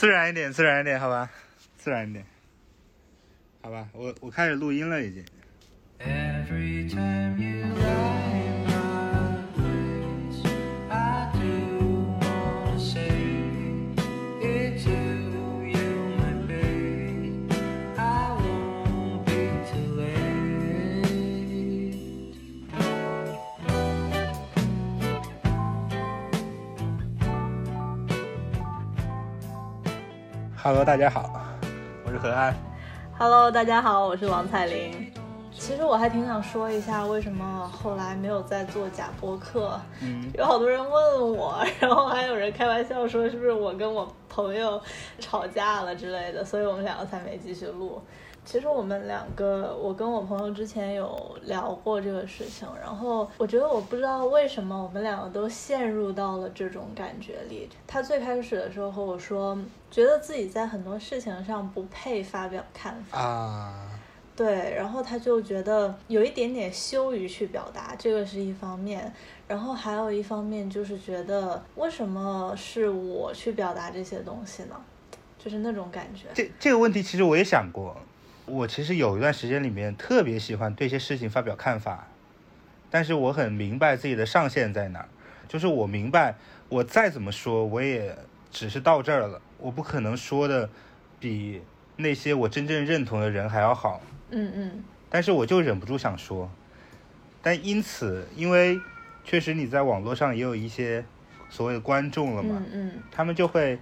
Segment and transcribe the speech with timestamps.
[0.00, 1.30] 自然一点，自然一点，好吧，
[1.76, 2.24] 自然一点，
[3.60, 5.22] 好吧，我我开始录音了，已经。
[30.70, 31.28] Hello，大家好，
[32.06, 32.54] 我是何安。
[33.18, 35.12] Hello，大家好，我是王彩玲。
[35.52, 39.80] 其实我还挺想说一下，为什么后来没有再做假播客。
[40.00, 44.80] 嗯， 有好多人问我，然后还有人开玩笑说是不是我跟我朋友
[45.18, 48.00] 吵架了之类的，所以我们两个才没继续录。
[48.44, 57.68] 其实我们两个，我跟我朋友之前有聊过这个事情，然后我觉得我不知道为什么我们两个都陷入到了这种感觉里。
[57.86, 59.56] 他最开始的时候和我说，
[59.90, 63.88] 觉得自己在很多事情上不配发表看法，啊，
[64.34, 69.12] 对，然后他就觉得有一点点羞于去表达，这个是一方面，
[69.46, 74.74] 然后还有一方面就是觉得为什么是我去表达这些东西呢？
[75.38, 76.26] 就是那种感觉。
[76.34, 77.96] 这这个问题其实我也想过。
[78.50, 82.08] 我其实有一段时间里面特别喜欢对一些事情发表看法，
[82.90, 85.08] 但是我很明白自己的上限在哪儿，
[85.48, 86.34] 就是我明白
[86.68, 88.16] 我再怎么说，我也
[88.50, 90.68] 只是到这儿了，我不可能说的
[91.20, 91.62] 比
[91.96, 94.02] 那些我真正认同的人还要好。
[94.30, 96.50] 嗯嗯但是我就忍不住想说，
[97.42, 98.80] 但因此，因为
[99.24, 101.04] 确实你在网络上也有一些
[101.48, 103.78] 所谓的观众了嘛，嗯嗯，他们就会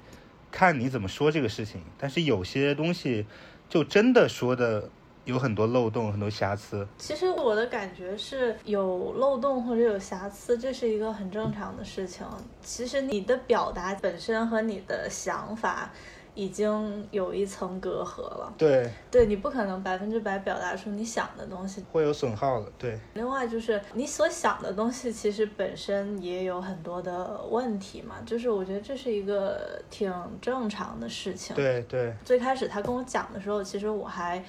[0.51, 3.27] 看你怎么说这个事情，但是有些东西
[3.69, 4.89] 就真的说的
[5.25, 6.87] 有很多漏洞、很多瑕疵。
[6.97, 12.27] 其实我的感觉是有漏洞或者有瑕疵，这是一个很正常的事情。
[12.63, 15.91] 其实你的表达本身和你的想法
[16.39, 21.85] 已经有一层隔阂了，对，对你不可能百分之百表达出你想的东西。
[21.91, 22.73] 会有损耗的。
[22.79, 31.57] 对，另外就是你所想的东西，其实本身也有很多的问题嘛，就是我觉得这是一个挺正常的事情。
[31.57, 34.41] 对，对，最开始他跟我讲的时候，其实我还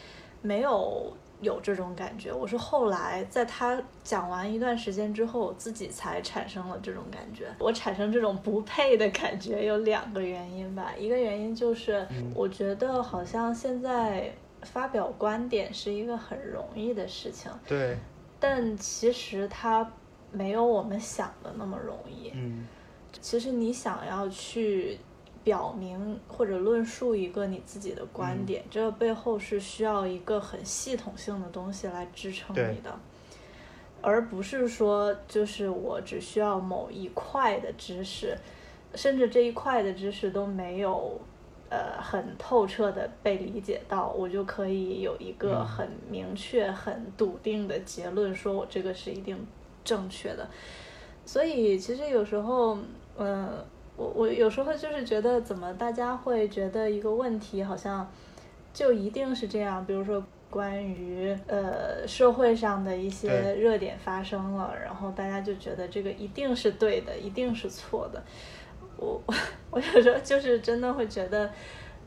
[0.44, 1.12] 没有
[1.42, 7.48] 有这种感觉，我是后来在他讲完一段时间之后，我自己才产生了这种感觉。
[7.60, 12.06] 我产生这种不配的感觉有两个原因吧，一个原因就是
[12.36, 14.34] 我觉得好像现在
[14.64, 17.98] 发表观点是一个很容易的事情，对，
[18.40, 19.90] 但其实它
[20.32, 22.32] 没有我们想的那么容易。
[22.36, 22.68] 嗯，
[23.22, 25.00] 其实你想要去
[25.44, 33.00] 表明或者论述一个你自己的观点，这个背后是需要一个很系统性的东西来支撑你的，
[34.02, 38.38] 而不是说就是我只需要某一块的知识，
[38.96, 41.20] 甚至这一块的知识都没有。
[41.72, 49.38] 呃，很透彻的被理解到，我就可以有一个嗯很明确、很笃定的结论，说我这个是一定
[49.84, 50.50] 正确的。
[51.28, 52.76] 所以其实有时候，
[53.20, 53.64] 嗯、
[54.00, 58.10] 我我有时候就是觉得，怎么大家会觉得一个问题好像
[58.74, 59.86] 就一定是这样？
[59.86, 68.24] 比如说关于呃社会上的一些热点发生了，然后大家就觉得这个一定是对的，一定是错的。
[68.96, 69.22] 我
[69.70, 71.52] 我有时候就是真的会觉得，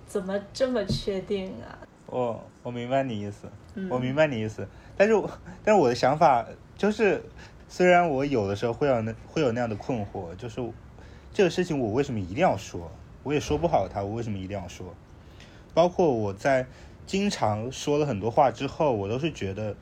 [0.07, 1.77] 怎么这么确定啊？
[2.07, 4.67] 我我明白你意思，嗯我明白你意思，
[4.97, 5.31] 但是我
[5.63, 7.23] 但是我的想法就是，
[7.69, 10.61] 虽然我有的时候会有那会有那样的困惑，就是
[11.33, 12.91] 这个事情我为什么一定要说？
[13.23, 14.95] 我也说不好他，我为什么一定要说？
[15.73, 16.67] 包括我在
[17.07, 19.75] 经常说了很多话之后，我都是觉得，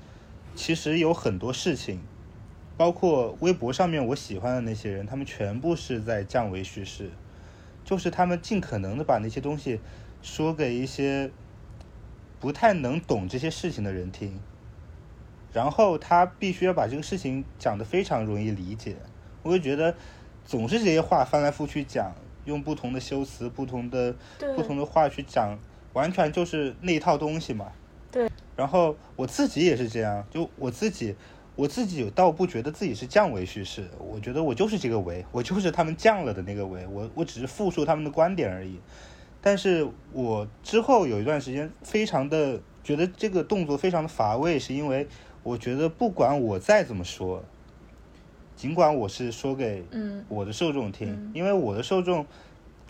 [0.55, 2.01] 其实有很多事情，
[2.77, 7.11] 包括微博上面我喜欢的那些人，他们全部是在降维叙事，
[7.85, 9.81] 就是他们尽可能的把那些东西
[10.23, 11.31] 说给一些
[12.39, 14.41] 不太能懂这些事情的人听，
[15.53, 18.97] 然后他必须要把这个事情讲得非常容易理解。
[19.43, 19.97] 我就觉得
[20.51, 22.13] 总是这些话翻来覆去讲，
[22.45, 24.13] 用不同的修辞、不同的
[24.57, 25.57] 不同的话去讲，
[25.93, 27.71] 完全就是那一套东西嘛。
[28.11, 28.29] 对。
[28.57, 31.15] 然后我自己也是这样，就我自己，
[31.55, 38.81] 我自己倒不觉得自己是降维叙事，我觉得我就是这个维，我就是他们降了的那个维，我我只是复述他们的观点而已。
[39.41, 45.07] 但是我之后有一段时间非常的觉得这个动作非常的乏味，是因为
[45.45, 47.45] 我觉得不管我再怎么说，
[48.61, 52.27] 尽管我是说给嗯我的受众听，嗯因为我的受众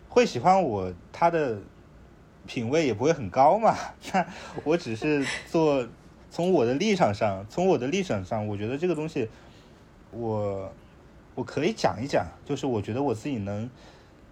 [0.08, 1.58] 会喜欢我，他的
[2.44, 3.76] 品味也不会很高嘛。
[4.12, 4.26] 那
[4.64, 5.86] 我只是做
[6.28, 9.28] 从我的立场上，从我的立场上，我觉得这个东西，
[10.10, 10.72] 我
[11.36, 13.70] 我可以讲一讲，就是我觉得我自己能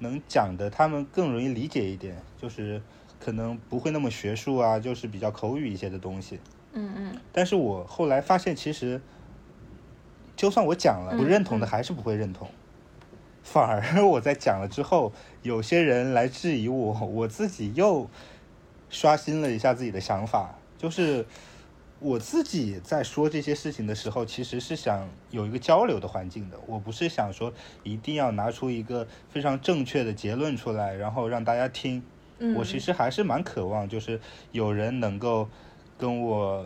[0.00, 2.82] 能讲的他们更容易理解一点，就是
[3.20, 6.40] 可能不会那么学术啊，就是比较口语一些的东西。
[6.72, 9.00] 嗯嗯但是我后来发现，其实
[10.38, 12.48] 就算我讲了，嗯不认同的嗯还是不会认同。
[13.42, 15.12] 反而 我在讲了之后，
[15.42, 18.08] 有些人来质疑我，我自己又
[18.88, 21.26] 刷新了一下自己的想法，就是
[21.98, 27.52] 我自己在说这些事情的时候，其实是想有一个交流的环境的，我不是想说
[27.82, 32.02] 一定要拿出一个非常正确的结论出来，然后让大家听。
[32.38, 34.20] 嗯，我其实还是蛮渴望，就是
[34.52, 35.48] 有人能够
[35.96, 36.64] 跟我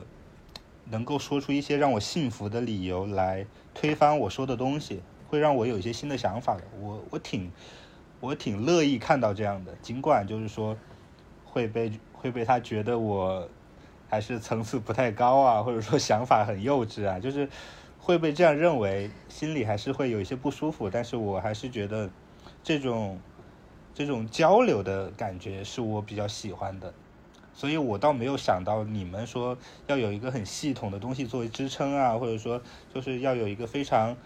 [0.90, 6.62] 能够说出一些让我信服的理由来推翻我说的东西，会让我有一些新的想法的。
[6.72, 7.52] 我我挺
[8.20, 10.76] 我挺乐意看到这样的，尽管就是说
[11.44, 13.48] 会被会被他觉得我
[14.06, 17.48] 还是层次不太高啊，或者说想法很幼稚啊，就是
[17.98, 20.90] 会被这样认为，心里还是会有一些不舒服。
[20.90, 22.10] 但是我还是觉得
[22.62, 23.18] 这种
[23.94, 26.92] 这种交流的感觉是我比较喜欢的，
[27.54, 29.56] 所以我倒没有想到你们说
[29.86, 32.60] 要有一个很系统的东西作为支撑啊，或者说
[32.94, 34.16] 就是要有一个非常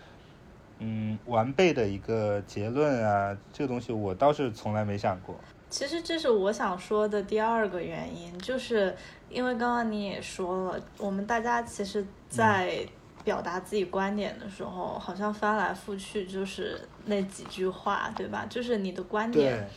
[0.79, 5.35] 嗯完备的一个结论啊，这个东西我倒是从来没想过。
[5.69, 8.95] 其实这是我想说的第二个原因，就是
[9.29, 12.87] 因为刚刚你也说了，我们大家其实，在
[13.25, 18.47] 表达自己观点的时候，好像翻来覆去就是那几句话，对吧？
[18.49, 19.69] 就是你的观点，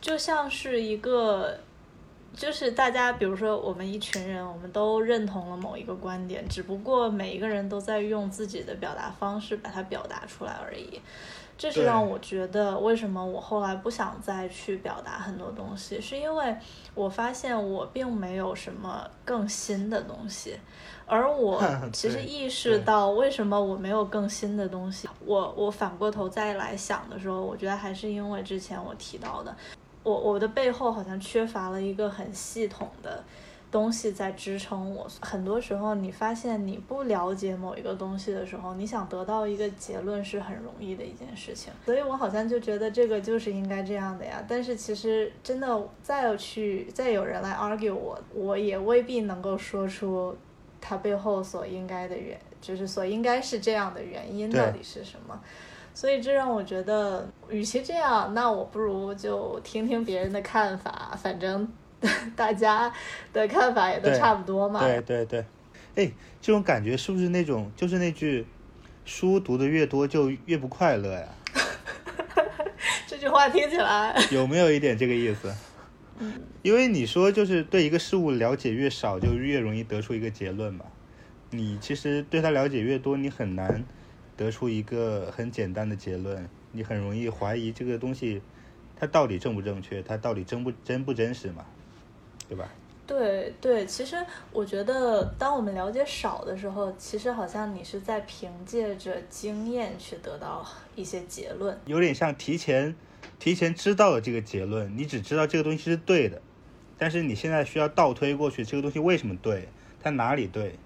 [0.00, 1.60] 就像是一个，
[2.36, 11.00] 就是大家，比如说我们一群人，我们都认同了某一个观点，只不过每一个人都在用自己的表达方式把它表达出来而已。
[11.56, 16.56] 这是让我觉得，为什么我后来不想再去表达很多东西，是因为
[16.94, 20.58] 我发现我并没有什么更新的东西，
[21.06, 29.56] 而我 其实意识到为什么我没有更新的东西，我我反过头再来想的时候，我觉得还是因为之前我提到的，
[30.04, 33.24] 我我的背后好像缺乏了一个很系统的
[33.72, 35.04] 东西在支撑我。
[35.20, 41.72] 很多时候，你发现你不了解某一个东西的时候，你想得到一个结论是很容易的一件事情。
[41.84, 44.44] 所以我好像就觉得这个就是应该这样的呀。
[44.46, 50.36] 但是其实真的再要去再有人来 argue 我，我也未必能够说出
[50.80, 55.40] 它背后所应该的原，就是所应该是这样的原因到底是什么。
[55.94, 61.66] 所以这让我觉得，与其这样，那我不如就听听别人的看法，反正
[62.36, 62.92] 大家
[63.32, 64.80] 的看法也都差不多嘛。
[64.80, 65.44] 对对对，
[65.94, 68.44] 哎，这种感觉是不是那种就是那句
[69.06, 71.28] “书读的越多就越不快乐”呀？
[73.06, 75.54] 这句话听起来，有没有一点这个意思？
[76.62, 80.84] 因为你说就是对一个事物了解越少，就越容易得出一个结论嘛。
[81.50, 83.84] 你其实对它了解越多，你很难
[84.36, 88.42] 得出一个很简单的结论，你很容易怀疑这个东西
[88.96, 91.64] 它到底正不正确，它到底真不真不真实嘛，
[92.48, 92.68] 对吧？
[93.06, 94.16] 对对，其实
[94.50, 100.66] 我觉得，当我们了解少的时候，其实好像你是在凭借着经验去得到
[100.96, 101.78] 一些结论。
[101.84, 102.96] 有点像提前
[103.38, 106.40] 提前知道了这个结论，你只知道这个东西是对的，
[106.96, 109.68] 但是你现在需要倒推过去，这个东西为什么对，
[110.02, 110.76] 它哪里对，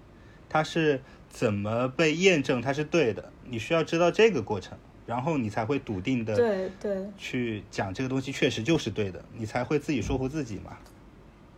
[0.49, 10.77] 它是怎么被验证它是对的，你需要知道这个过程，然后你才会笃定的对对去讲这个东西确实就是对的，你才会自己说服自己嘛，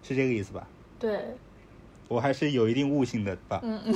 [0.03, 0.67] 是这个意思吧？
[0.99, 1.19] 对，
[2.07, 3.59] 我还是有一定悟性的吧。
[3.63, 3.95] 嗯嗯，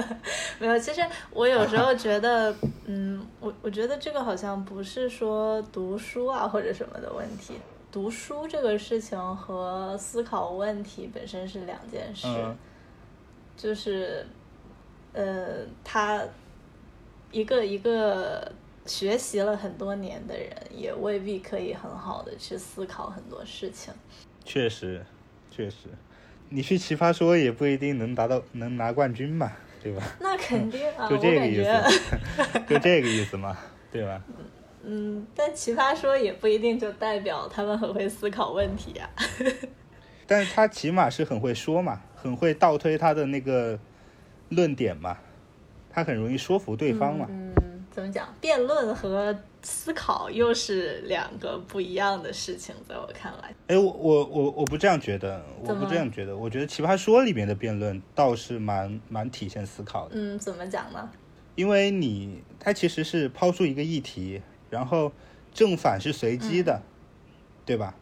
[0.58, 0.78] 没有。
[0.78, 2.54] 其实我有时候觉得，
[2.86, 7.54] 嗯，我我觉得这个好像不是说读书啊或者什么的问题。
[7.92, 12.56] 读书这个事情和思考问题本身是两件事，嗯
[13.56, 14.26] 就是，
[15.14, 16.22] 呃，他
[17.36, 18.50] 一个一个
[18.86, 23.92] 学习了很多年的人，也未必可以很好的去思考很多事情。
[24.42, 25.04] 确实，
[25.50, 25.88] 确实，
[26.48, 29.52] 你去奇葩说也不一定能达到能拿冠军嘛，
[29.82, 30.02] 对吧？
[30.18, 31.62] 那肯定啊， 就这个意。
[31.62, 31.70] 思，
[32.66, 33.54] 就这个意思嘛，
[33.92, 34.22] 对吧？
[34.82, 39.10] 嗯，但奇葩说也不一定就代表他们很会思考问题啊。
[40.26, 43.78] 但是他起码是很会说嘛，很会倒推他的那个
[44.48, 45.18] 论点嘛，
[45.96, 47.26] 他很容易说服对方嘛。
[47.30, 47.54] 嗯，
[47.90, 48.28] 怎么讲？
[48.38, 53.54] 辩论和思考又是两个不一样的事情，在我看来。
[53.68, 61.10] 哎，我我我我不这样觉得，我不这样觉得，我觉得奇葩说里面的辩论倒是蛮蛮体现思考的，嗯，怎么讲呢？
[61.54, 65.10] 因为你他其实是抛出一个议题，然后
[65.54, 66.82] 正反是随机的，
[67.64, 67.94] 对吧？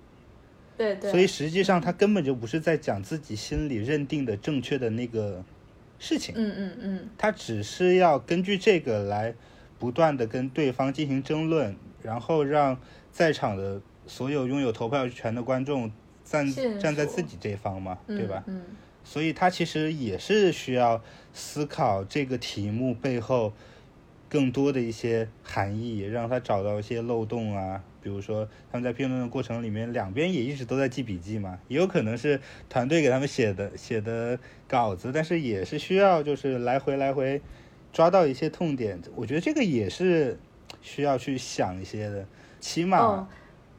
[0.76, 1.12] 对对。
[1.12, 5.44] 所以实际上他根本就不是在讲自己心里认定的正确的那个
[6.04, 7.08] 事情，嗯嗯嗯。
[7.16, 9.34] 他只是要根据这个来
[9.78, 12.78] 不断的跟对方进行争论，然后让
[13.10, 15.90] 在场的所有拥有投票权的观众
[16.24, 16.46] 站
[16.78, 18.44] 站在自己这方嘛，嗯对吧？
[18.46, 18.62] 嗯。
[19.02, 23.52] 所以他其实也是需要思考这个题目背后
[24.34, 27.80] 更多的一些含义，让他找到一些漏洞啊。
[28.02, 34.36] 比如说他们在辩论的过程里面，两边也一直都在记笔记嘛，也有可能是团队给他们写的写的
[34.66, 37.40] 稿子，但是也是需要就是来回来回
[37.92, 39.00] 抓到一些痛点。
[39.14, 40.36] 我觉得这个也是
[40.82, 42.26] 需要去想一些的，
[42.58, 42.98] 起码。
[42.98, 43.28] 哦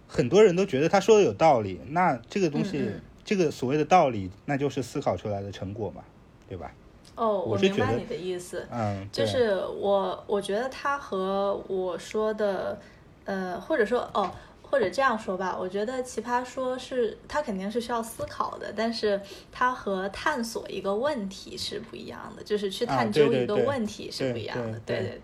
[0.07, 6.03] 很多人都觉得他说的有道理，那这个东西，嗯嗯这个所谓的道理，那就是思考出来的成果嘛，
[6.47, 6.71] 对吧？
[7.15, 8.67] 哦，我明白你的意思。
[8.71, 12.77] 嗯，就是我，我觉得他和我说的，
[13.23, 14.29] 呃，或者说哦，
[14.61, 24.79] 或者这样说吧，我觉得奇葩说是他肯定是需要思考的，但是他和探索一个问题是不一样的，就是去啊探究一个问题是不一样的。
[24.85, 25.19] 对对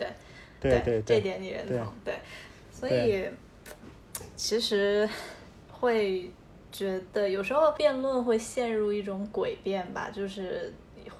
[0.61, 2.19] 对对对这，点你认同，对，
[2.71, 3.27] 所以
[4.37, 5.09] 其实
[5.71, 6.31] 会
[6.71, 10.71] 觉得有时候辩论会陷入一种诡辩吧，就是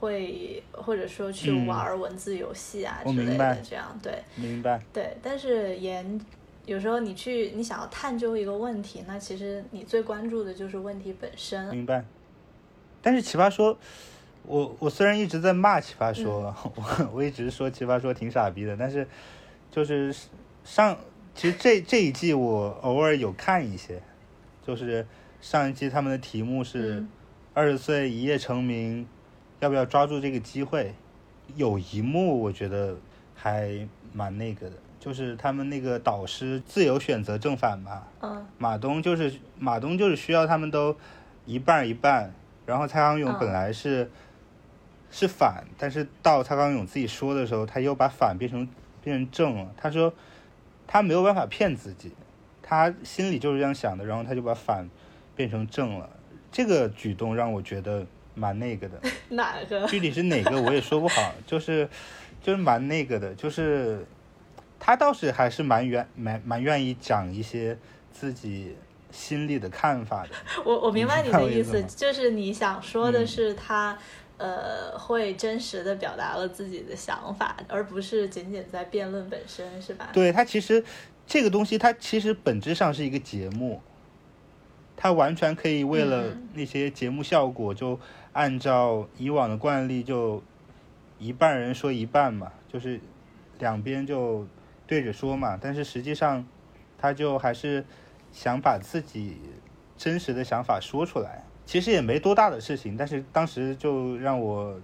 [0.01, 4.81] 会或者说去嗯玩文字游戏啊我之类的明白，这样对明白。
[4.91, 5.15] 对。
[5.21, 6.19] 但是研
[6.65, 11.67] 有时候你去你想要探究一个问题，那其实你最关注的就是问题本身。
[11.67, 12.03] 明白。
[13.01, 13.77] 但是奇葩说，
[14.43, 19.07] 我我虽然一直在骂奇葩说，嗯 我我一直说奇葩说挺傻逼的，但是
[19.71, 20.13] 就是
[20.63, 20.97] 上
[21.35, 24.01] 其实这这一季我偶尔有看一些，
[24.65, 25.05] 就是
[25.39, 27.09] 上一季他们的题目是嗯
[27.53, 29.07] 二十岁一夜成名，
[29.61, 30.93] 要不要抓住这个机会？
[31.55, 32.97] 有一幕我觉得
[33.35, 40.95] 还蛮那个的，就是他们那个导师自由选择正反嘛，嗯马东就是马东就是需要他们都
[41.45, 42.33] 一半一半，
[42.65, 44.09] 然后蔡康永嗯本来是、
[45.11, 48.67] 是反，但是到蔡康永自己说的时候，他又把反变成
[49.03, 49.73] 变成正了。
[49.77, 50.13] 他说
[50.87, 52.13] 他没有办法骗自己，
[52.63, 54.89] 他心里就是这样想的，然后他就把反
[55.35, 56.09] 变成正了。
[56.51, 59.87] 这个举动让我觉得蛮那个的， 哪个？
[59.87, 61.87] 具体是哪个我也说不好， 就是
[62.41, 64.05] 就是蛮那个的，就是
[64.79, 67.77] 他倒是还是蛮愿蛮蛮愿意讲一些
[68.11, 68.75] 自己
[69.11, 70.29] 心里的看法的。
[70.65, 73.97] 我我明白你的意思，就是你想说的嗯是他。
[74.43, 80.09] 呃，会真实的表达了自己的想法，而不是仅仅在辩论本身，是吧？
[80.13, 80.83] 对他其实
[81.27, 83.79] 这个东西，它其实本质上是一个节目，
[84.97, 87.99] 它完全可以为了嗯那些节目效果，就
[88.33, 90.41] 按照以往的惯例，就
[91.19, 92.99] 一半人说一半嘛，就是
[93.59, 94.47] 两边就
[94.87, 95.57] 对着说嘛。
[95.61, 96.45] 但是实际上，
[96.97, 97.85] 他就还是
[98.31, 99.37] 想把自己
[99.97, 101.43] 真实的想法说出来。
[101.65, 104.79] 其实也没多大的事情，但是当时就让我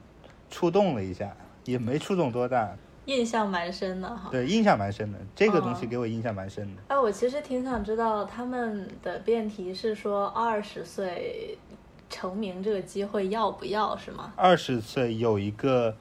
[0.49, 1.35] 触动了一下，
[1.65, 2.75] 也没触动多大。
[3.05, 4.29] 印象蛮深的哈。
[4.31, 6.81] 对，印象蛮深的，这个东西哦给我印象蛮深的。
[6.89, 11.57] 哎，我其实挺想知道他们的辩题是说二十岁
[12.09, 14.33] 成名这个机会要不要，是吗？
[14.35, 15.95] 二十岁有一个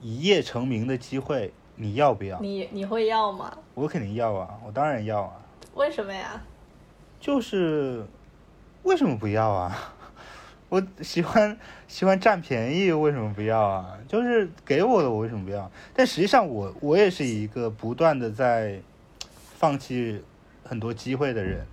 [0.00, 2.38] 一夜成名的机会，你要不要？
[2.40, 3.56] 你你会要吗？
[3.74, 5.32] 我肯定要啊，我当然要啊。
[5.74, 6.40] 为什么呀？
[7.20, 8.04] 就是
[8.82, 9.94] 为什么不要啊？
[10.68, 13.98] 我喜欢喜欢占便宜，为什么不要啊？
[14.08, 15.70] 就是给我的，我为什么不要？
[15.92, 18.80] 但实际上我我也是一个不断的在
[19.56, 20.22] 放弃
[20.64, 21.66] 很多机会的人，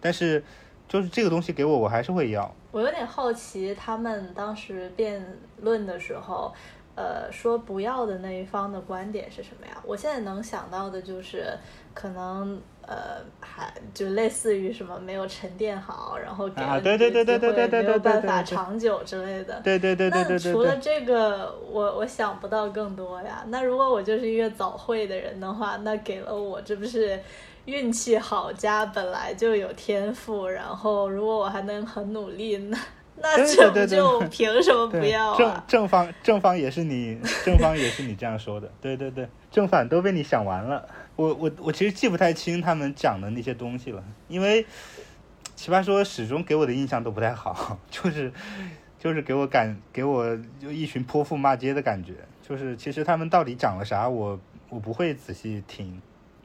[0.00, 0.42] 但是
[0.88, 2.54] 就是这个东西给我，我还是会要。
[2.78, 5.20] 我有点好奇，他们当时辩
[5.60, 6.54] 论的时候，
[6.94, 9.82] 呃，说不要的那一方的观点是什么呀？
[9.84, 11.46] 我现在能想到的就是，
[11.92, 19.60] 可能呃，还就类似于什么没有沉淀好，然后给啊了对对对对对对对没有办法长久之类的。
[19.64, 20.76] 对对对对对对那除了。
[20.76, 23.44] 这个，我我想不到更多呀。
[23.48, 27.20] 那如果我就是一个早会的人的话，那给了我，这不是
[27.68, 32.78] 运气好加本来就有天赋，然后如果我还能很努力，那
[33.20, 35.64] 那对这不就凭什么不对，要正啊？
[35.68, 40.88] 正方正方也是你，正方也是你这样说的， 对对对，正反都被你想完了。
[41.14, 44.64] 我我我其实记不太清他们讲的那些东西了，因为
[45.54, 48.32] 奇葩说始终给我的印象都不太好， 就是
[48.98, 56.00] 就是给我感给我就一群泼妇骂街的感觉，就是其实他们到底讲了啥，我我不会仔细听，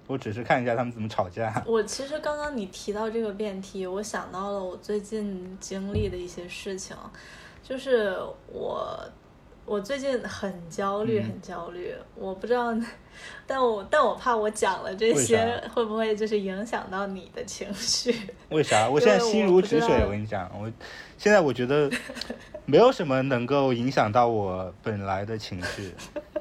[0.07, 1.63] 我只是看一下他们怎么吵架。
[1.65, 6.95] 我其实刚刚你提到这个辩题，我想到了我最近经历的一些事情，
[7.63, 8.17] 就是
[8.47, 8.99] 我
[9.65, 12.75] 我最近很焦虑，嗯很焦虑，我不知道，
[13.47, 18.13] 但我但我怕我讲了这些会不会就是影响到你的情绪？
[18.51, 18.89] 为啥？
[18.89, 19.87] 我现在心如止水。
[19.87, 20.69] 道我跟你讲，我
[21.17, 21.89] 现在我觉得
[22.65, 25.93] 没有什么能够影响到我本来的情绪。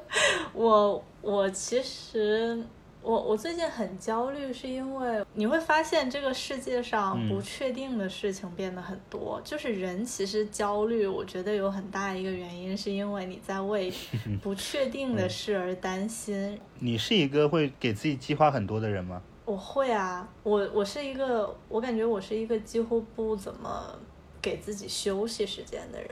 [0.53, 2.61] 我我其实
[3.03, 9.41] 我我最近很焦虑，是因为你会发现这个世界上嗯不确定的事情变得很多。
[9.43, 13.91] 就是人其实焦虑，我觉得有很大一个原因是因为你在为
[14.41, 16.57] 不确定的事而担心。
[16.79, 19.21] 你是一个会给自己计划很多的人吗？
[19.43, 23.93] 我会啊，我我是一个，我感觉我是一个几乎不怎么
[24.41, 26.11] 给自己休息时间的人。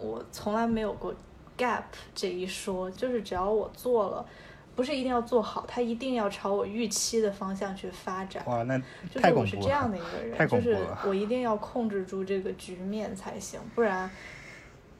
[0.00, 1.14] 我从来没有过
[1.58, 1.82] gap
[2.14, 4.24] 这一说，就是只要我做了，
[4.74, 8.42] 不是一定要做好，他一定要朝我预期的方向去发展。
[8.46, 8.78] 哇，那
[9.12, 9.90] 就是我是这样！
[9.90, 14.10] 的一个人， 就是我一定要控制住这个局面才行，不然，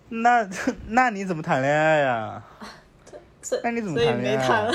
[0.08, 0.48] 那
[0.88, 2.42] 那你怎么谈恋爱呀？
[3.40, 4.72] 所 以那你怎么所以谈恋爱没谈，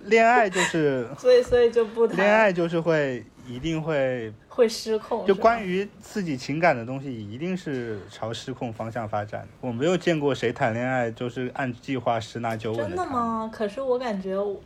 [0.00, 5.26] 恋爱就是所以所以就不谈，恋爱就是会一定会，会失控。
[5.26, 9.46] 就关于自己情感的东西，一定是朝失控方向发展。
[9.60, 13.06] 我没有见过谁谈恋爱就是按计划十拿九稳真的？
[13.06, 13.50] 吗？
[13.52, 14.58] 可是我感觉我，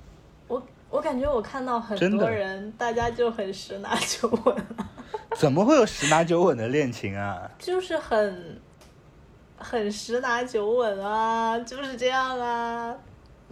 [0.46, 4.88] 我我感觉我看到很多人，大家就很十拿九稳啊，
[5.36, 7.50] 怎么会有十拿九稳的恋情啊？
[7.58, 8.60] 就是很
[9.58, 12.94] 很十拿九稳啊，就是这样啊。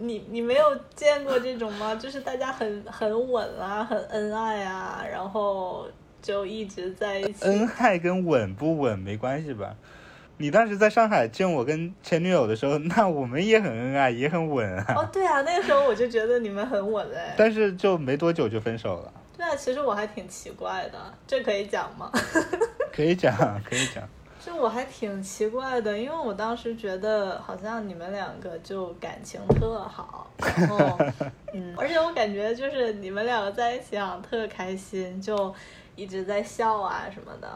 [0.01, 0.63] 你你没有
[0.95, 1.93] 见过这种吗？
[1.95, 5.85] 就是大家很很稳啊，很恩爱啊，然后
[6.21, 7.45] 就一直在一起。
[7.45, 9.75] 恩爱跟稳不稳没关系吧？
[10.37, 17.33] 你当时在上海见我跟前女友的时候，那我们也很恩爱，也很稳啊，哦，对啊，那个时候我就觉得你们很稳哎。
[17.37, 19.13] 但是就没多久就分手了。
[19.35, 20.97] 对啊，其实我还挺奇怪的，
[21.27, 22.09] 这可以讲吗？
[22.93, 24.07] 可以讲，可以讲。
[24.41, 30.97] 就我还挺奇怪的，因为我当时觉得好像你们两个就感情特好，然后
[31.53, 35.53] 嗯，而且我感觉就是你们两个在一起好像特开心，就
[35.99, 37.49] 一直在笑啊什么的。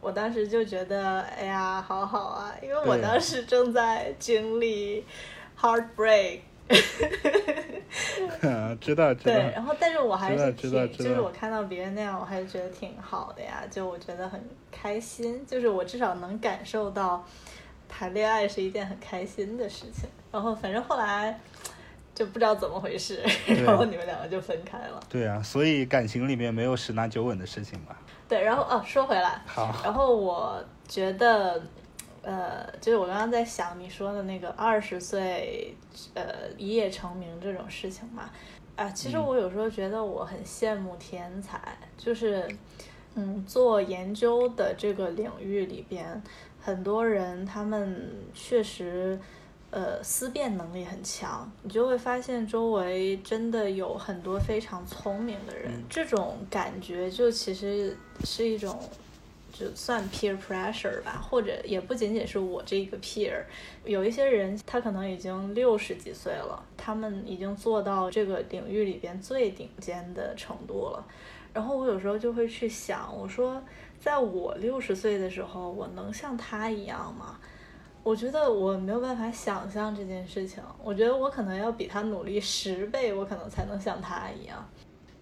[0.00, 5.04] 我当时就觉得，哎呀，好好啊，因为我当时正在经历
[5.60, 6.40] heartbreak，
[8.80, 10.70] 知道，知道对，然后但是我还是就
[11.04, 17.22] 是我看到别人那样，我还是觉得挺好的呀，就我觉得很开心，就是我至少能感受到
[17.86, 20.08] 谈恋爱是一件很开心的事情。
[20.32, 21.38] 然后反正后来
[22.20, 23.22] 就不知道怎么回事，
[23.64, 25.00] 然后你们两个就分开了。
[25.08, 27.96] 对啊，所以感情里面没有十拿九稳的事情嘛。
[28.28, 31.62] 对，然后哦，说回来，好，然后我觉得，
[32.20, 35.74] 呃，就是我刚刚在想你说的那个二十岁，
[36.12, 38.28] 呃，一夜成名这种事情嘛，
[38.76, 41.58] 啊，其实嗯我有时候觉得我很羡慕天才，
[41.96, 42.46] 就是，
[43.14, 46.22] 嗯，做研究的这个领域里边，
[46.60, 49.18] 很多人他们确实。
[49.70, 58.76] 呃，思辨能力很强，你就会发现周围真的有很多非常聪明的人，这种感觉就其实是一种
[59.52, 63.44] 就算 peer pressure 吧，或者也不仅仅是我这个 peer，
[63.84, 71.06] 有一些人他可能已经六十几岁了，他们已经做到这个领域里边最顶尖的程度了。
[71.52, 73.62] 然后我有时候就会去想，我说，
[74.00, 77.38] 在我六十岁的时候，我能像他一样吗？
[78.02, 84.66] 我觉得我没有办法想象这件事情，我觉得我可能要比他努力十倍，我可能才能像他一样。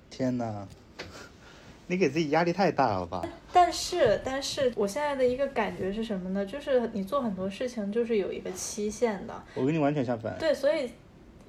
[0.08, 0.66] 天哪，
[1.88, 3.26] 你给自己压力太大了吧？
[3.52, 6.46] 但是，但是我现在的一个感觉是什么呢？
[6.46, 10.36] 就是你做很多事情就是有一个期限的，我跟你完全相反。
[10.38, 10.90] 对，所以，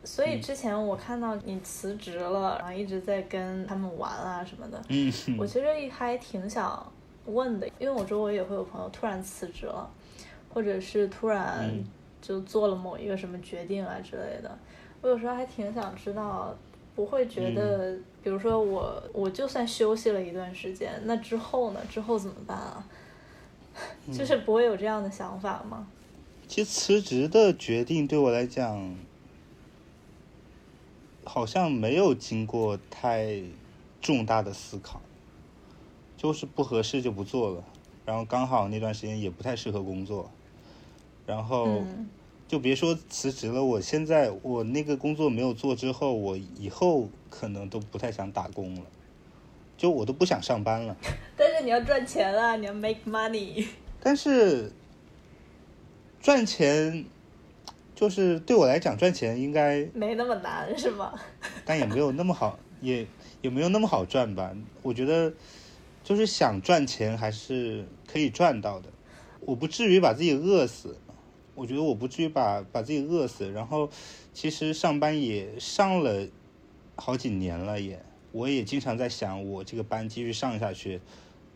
[0.03, 6.91] 所以之前我看到你辞职了，然后一直在跟他们玩啊什么的，嗯，我其实还挺想
[7.25, 9.89] 问的，因为我周围也会有朋友突然辞职了，
[10.49, 11.83] 或者是突然嗯
[12.21, 14.57] 就做了某一个什么决定啊之类的。
[15.01, 16.53] 我有时候还挺想知道，
[16.95, 21.79] 不会觉得，比如说我我就算休息了一段时间，那之后呢？
[21.89, 22.85] 之后怎么办啊？
[24.11, 25.87] 就是不会有这样的想法吗？
[26.47, 28.95] 其实辞职的决定对我来讲，
[31.23, 33.41] 好像没有经过太
[34.01, 34.99] 重大的思考，
[36.17, 37.63] 就是不合适就不做了。
[38.05, 40.29] 然后刚好那段时间也不太适合工作，
[41.29, 42.09] 然后嗯
[42.47, 48.81] 就别说辞职了，我现在我那个工作没有做之后，我以后可能都不太想打工了，
[49.77, 50.97] 就我都不想上班了。
[51.37, 53.67] 但是你要赚钱啊，你要 make money。
[54.01, 54.71] 但是
[56.19, 57.05] 赚钱，
[57.93, 61.13] 就是对我来讲，赚钱应该，没那么难是吗？
[61.63, 63.05] 但也没有那么好，也
[63.43, 64.51] 也没有那么好赚吧。
[64.81, 65.31] 我觉得，
[66.03, 68.89] 就是想赚钱还是可以赚到的。
[69.41, 70.97] 我不至于把自己饿死，
[71.59, 73.51] 我觉得我不至于把把自己饿死。
[73.51, 73.89] 然后，
[74.33, 76.25] 其实上班也上了
[76.95, 81.01] 好几年了也，我也经常在想，我这个班继续上下去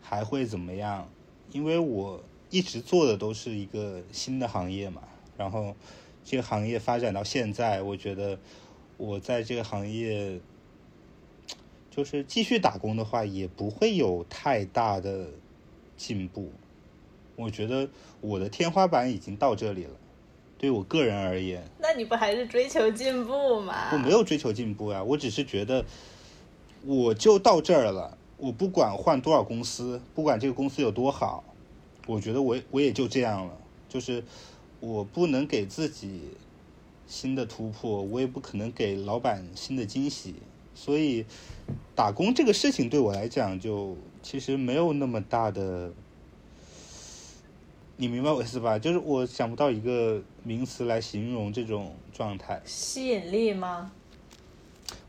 [0.02, 1.08] 还会怎么样？
[1.50, 5.02] 因为我一直做的都是一个新的行业嘛，
[5.38, 5.74] 然后
[6.22, 8.38] 这个行业发展到现在，我觉得
[8.98, 10.38] 我在这个行业
[11.90, 15.28] 就是继续打工的话，也不会有太大的
[15.96, 16.50] 进步。
[17.36, 17.88] 我觉得
[18.20, 19.90] 我的天花板已经到这里了，
[20.56, 23.90] 对我个人而言，那你不还是追求进步吗？
[23.92, 25.84] 我没有追求进步呀，我只是觉得
[26.84, 31.42] 我就到这儿了，我不管换多少公司，不管这个公司有多好，
[32.06, 33.52] 我觉得我我也就这样了，
[33.88, 34.22] 就是
[34.78, 36.20] 我不能给自己
[37.08, 40.36] 新的突破，我也不可能给老板新的惊喜，
[40.72, 41.26] 所以
[41.96, 45.92] 打工这个事情对我来讲就其实没有那么大的。
[47.96, 48.78] 你明白我意思吧？
[48.78, 52.60] 就是我想不到一个名词来形容这种状态。
[52.64, 53.92] 吸引力吗？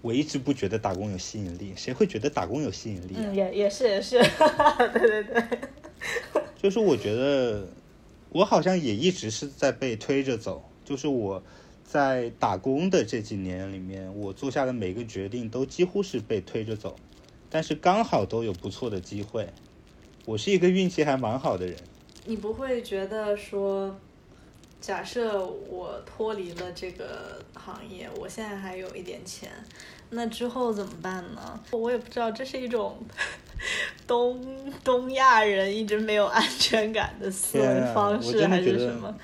[0.02, 3.24] 我一直不觉得打工有吸引力，谁会觉得打工有吸引力啊？
[3.26, 4.20] 嗯，也也是也是，
[4.94, 5.44] 对对 对，
[6.62, 7.68] 就是我觉得
[8.30, 11.42] 我好像也一直是在被推着走，就是我
[11.84, 16.96] 在打工的这几年里面，我做下的每个决定都几乎是被推着走，
[17.50, 19.50] 但是刚好都有不错的机会。
[20.26, 21.76] 我是一个运气还蛮好的人，
[22.26, 23.96] 你不会觉得说，
[24.82, 29.50] 假设我脱离了这个行业，我现在还有一点钱，
[30.10, 31.60] 那之后怎么办呢？
[31.72, 32.98] 我也不知道，这是一种
[34.08, 39.16] 东东亚人一直没有安全感的思维方式，还是什么？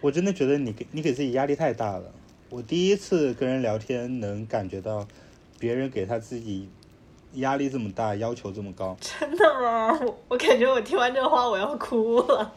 [0.00, 2.12] 我真的觉得你给你给自己压力太大了。
[2.48, 5.06] 我第一次跟人聊天，能感觉到
[5.58, 6.68] 别人给他自己
[7.36, 8.96] 压力这么大，要求这么高。
[9.00, 9.98] 真的吗？
[10.04, 12.52] 我我感觉我听完这话我要哭了。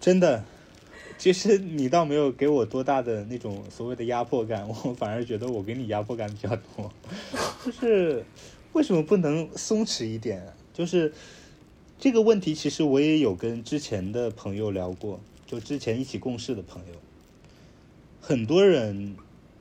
[0.00, 0.42] 真的，
[1.18, 6.90] 其实你倒没有给我多大的那种所谓的压迫感，我反而觉得我给你压迫感比较多。
[7.64, 8.24] 就是
[8.72, 10.52] 为什么不能松弛一点啊？
[10.72, 11.12] 就是
[11.98, 16.94] 这个问题，其实我也有跟之前的朋友聊过，就之前一起共事的朋友，
[18.20, 19.16] 很多人，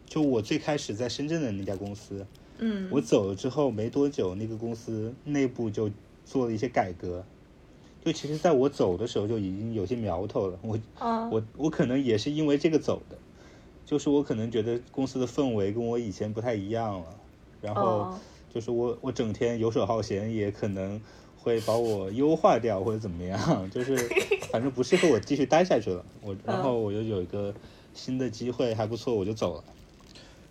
[0.06, 2.28] 就我最开始在深圳的那家公司，
[2.60, 5.90] 嗯，我走了之后没多久，那个公司内部就
[6.26, 7.24] 做了一些改革。
[8.04, 10.58] 就其实，在我走的时候就已经有些苗头了。
[10.62, 13.18] 我啊，我我可能也是因为这个走的，
[13.86, 17.06] 就是我可能觉得公司的氛围跟我以前不太一样了，
[17.62, 18.20] 然后哦
[18.54, 21.02] 就是我我整天游手好闲，也可能
[21.38, 23.96] 会把我优化掉或者怎么样，就是
[24.52, 26.06] 反正不适合我继续待下去了。
[26.22, 27.54] 我然后我又有一个
[27.94, 29.64] 新的机会还不错，我就走了。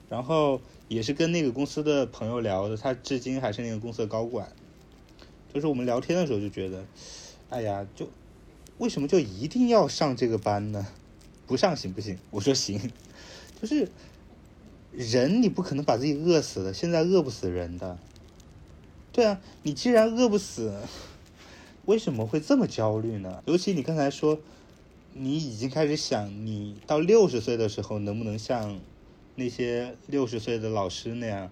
[0.09, 4.53] 然后也是跟那个公司的朋友聊的，他至今还是那个公司的高管。
[5.53, 6.85] 就是我们聊天的时候就觉得，
[7.49, 8.09] 哎呀，就
[8.79, 10.87] 为什么就一定要上这个班呢？
[11.47, 12.19] 不上行不行？
[12.31, 12.79] 我说行，
[13.61, 13.89] 就是
[14.93, 17.99] 人你不可能把自己饿死的，现在饿不死人的。
[19.13, 20.79] 对啊，你既然饿不死，
[21.87, 23.43] 为什么会这么焦虑呢？
[23.47, 24.39] 尤其你刚才说，
[25.15, 28.79] 你已经开始想，你到六十岁的时候能不能像
[29.37, 31.51] 那些六十岁的老师那样，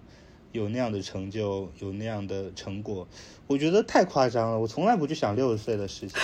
[0.51, 3.07] 有那样的成就，有那样的成果？
[3.47, 6.19] 我觉得太夸张了，我从来不去想六十岁的事情。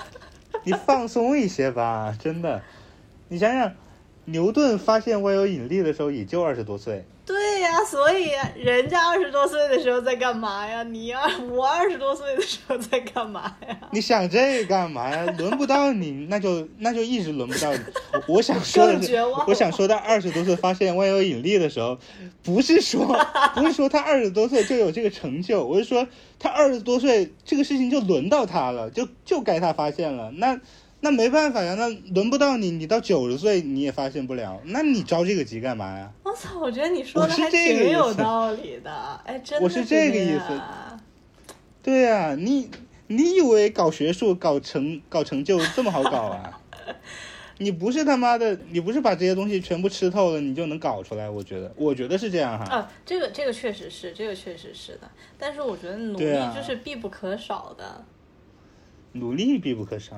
[0.64, 2.62] 你放松一些吧，真的。
[3.28, 3.74] 你想想，
[4.24, 10.82] 牛顿发现万有引力的时候也就二十多岁，对呀、所以人家二十多岁的时候在干嘛呀？
[10.82, 13.74] 你二我二十多岁的时候在干嘛呀？
[13.90, 15.24] 你想这个干嘛呀？
[15.38, 17.80] 轮不到你， 那就那就一直轮不到你。
[18.28, 19.16] 我我想说的是
[19.46, 21.96] 我想说他二十多岁发现万有引力的时候，
[22.42, 23.06] 不是说
[23.56, 26.06] 不是说他二十多岁就有这个成就，我是说
[26.38, 30.30] 他二十多岁这个事情就轮到他了，就就该他发现了。
[30.32, 30.60] 那
[31.04, 36.08] 那没办法呀，那轮不到你，你到九十岁你也发现不了，那你着这个急干嘛呀？
[36.22, 40.60] 我操，我觉得你说的还挺有道理的，哎，真的我是是这个意思
[41.82, 42.70] 对呀、你
[43.08, 46.60] 你以为搞学术、搞成搞成就这么好搞啊？
[47.58, 51.28] 你不是他妈的，你不是把这些东西全部吃透了，你就能搞出来？
[51.28, 52.64] 我觉得，我觉得是这样哈。
[52.76, 55.10] 啊，这个这个确实是，这个确实是的。
[55.36, 58.04] 但是我觉得努力就是必不可少的。
[59.14, 60.16] 努力必不可少，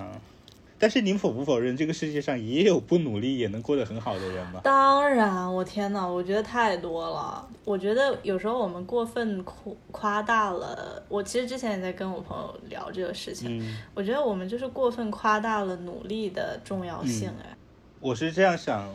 [0.85, 4.61] 但是您否不否认，这个世界上也有不努力也能过得很好的人吗？
[4.62, 7.49] 当然，我天呐，我觉得太多了。
[7.64, 11.03] 我觉得有时候我们过分夸夸大了。
[11.09, 17.31] 我其实之前也在跟我朋友聊这个事情，嗯，我觉得我们就是过分夸大了努力的重要性。
[17.31, 17.57] 嗯哎，
[18.01, 18.87] 我是这样想，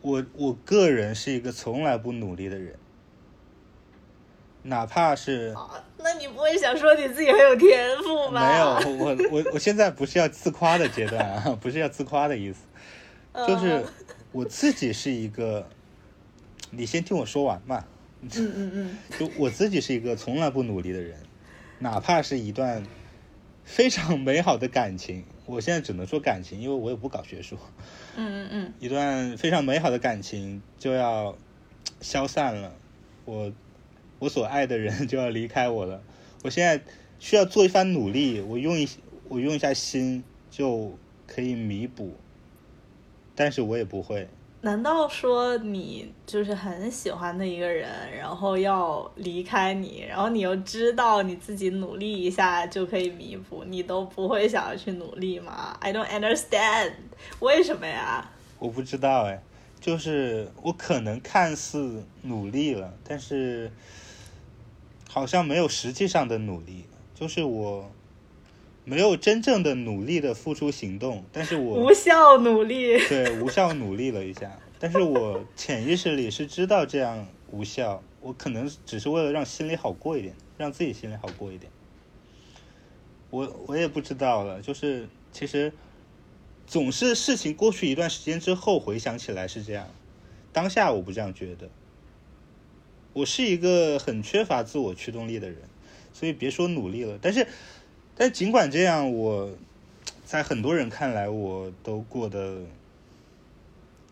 [0.00, 2.74] 我我个人是一个从来不努力的人，
[4.64, 8.40] 哪怕是啊，那你不会想说你自己很有天赋吗？
[8.40, 12.60] 没有，我我我现在不是要自夸的阶段啊，不是要自夸的意思，
[13.32, 13.84] 嗯，就是
[14.30, 15.68] 我自己是一个，
[16.70, 17.84] 你先听我说完嘛，
[18.22, 21.18] 嗯嗯嗯，就我自己是一个从来不努力的人，
[21.80, 22.86] 哪怕是一段
[23.64, 27.58] 非常美好的感情，我现在只能说感情，因为我也不搞学术，
[28.14, 31.36] 嗯嗯嗯，一段非常美好的感情就要
[32.00, 32.72] 消散了，
[33.24, 33.50] 我
[34.18, 36.02] 我所爱的人就要离开我了，
[36.44, 36.82] 我现在
[37.18, 38.88] 需要做一番努力，我用一
[39.28, 42.14] 我用一下心就可以弥补，
[43.34, 44.28] 但是我也不会。
[44.62, 56.92] 难道说你就是很喜欢的一个人，然后要离开你，然后你又知道你自己努力一下就可以弥补，你都不会想要去努力吗？I don't understand，
[57.38, 58.28] 为什么呀？
[58.58, 59.40] 我不知道哎，
[59.78, 63.70] 就是我可能看似努力了，但是
[65.16, 67.90] 好像没有实际上的努力，就是我
[68.84, 81.72] 没有真正的努力的付出行动，但是我无效努力，对无效努力了一下，但是我潜意识里是知道这样无效，我可能只是为了让心里好过一点，让自己心里好过一点。
[83.30, 85.72] 我我也不知道了，就是其实
[86.66, 89.88] 总是事情过去一段时间之后回想起来是这样，
[90.52, 91.70] 当下我不这样觉得。
[93.16, 95.56] 我是一个很缺乏自我驱动力的人，
[96.12, 97.18] 所以别说努力了。
[97.22, 97.46] 但是，
[98.14, 99.48] 但尽管这样，我
[100.26, 102.58] 在很多人看来我都过得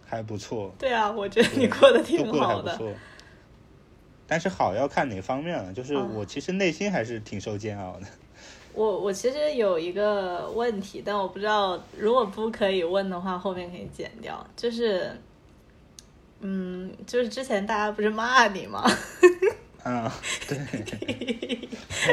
[0.07, 2.73] 还不错，对啊，我觉得你过得都挺过得还好的。
[2.73, 2.93] 不错。
[4.27, 8.07] 但是好要看哪方面了，就是嗯我其实内心还是挺受煎熬的。
[8.73, 14.45] 我我其实有一个问题，但我不知道如果不可以问的话，后面可以剪掉。
[14.57, 15.15] 就是，
[16.47, 18.85] 嗯，就是之前大家不是骂你吗？
[19.83, 20.11] 嗯，
[20.47, 21.69] 对。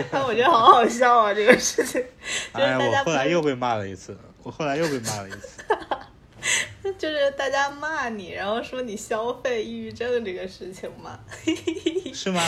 [0.10, 2.02] 但我觉得好好笑啊，这个事情。
[2.56, 5.60] 就是哎，我大家不后来又被骂了一次，我后来又被骂了一次。
[6.98, 11.20] 就是大家骂你，然后说你消费抑郁症这个事情嘛。
[12.14, 12.42] 是吗？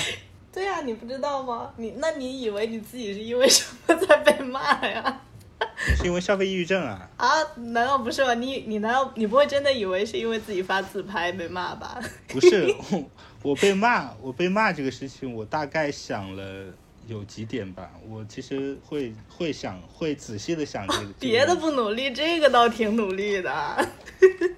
[0.54, 1.74] 对呀、你不知道吗？
[1.76, 5.22] 你那你以为你自己是因为什么在被骂呀？
[5.98, 7.10] 是因为消费抑郁症啊？
[7.18, 8.34] 啊，难道不是吗？
[8.34, 12.00] 你你难道你不会真的以为是因为自己发自拍被骂吧？
[12.28, 13.04] 不是，我
[13.52, 16.66] 我被骂，我被骂这个事情，我大概想了
[17.08, 17.92] 有几点吧。
[18.08, 21.08] 我其实会会想，会仔细的想这个。
[21.20, 23.88] 别的不努力，这个倒挺努力的。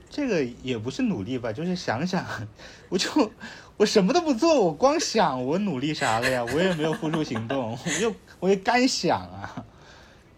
[0.09, 2.25] 这个也不是努力吧，就是想想，
[2.87, 3.09] 我就
[3.75, 6.45] 我什么都不做，我光想，我努力啥了呀？
[6.53, 9.65] 我也没有付出行动，我就我也干想啊，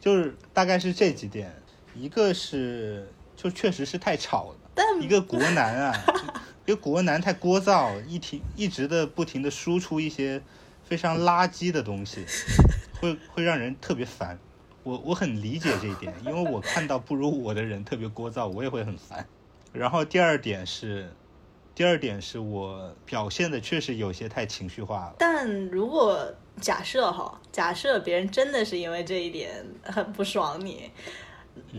[0.07, 1.53] 就是大概是这几点，
[1.93, 5.93] 一个是就确实是太吵了，但一个国男啊，
[6.65, 10.41] 一个国男太聒噪，一停一直的不停的输出一些
[10.81, 12.25] 非常垃圾的东西，
[13.01, 14.39] 会会让人特别烦。
[14.83, 19.27] 我我很理解这一点，因为我看到不如我的人特别聒噪，我也会很烦。
[19.73, 21.11] 然后第二点是，
[21.75, 25.15] 第二点是我表现的确实有些太情绪化了。
[25.19, 30.89] 但如果假设哈，假设别人真的是因为这一点很不爽你，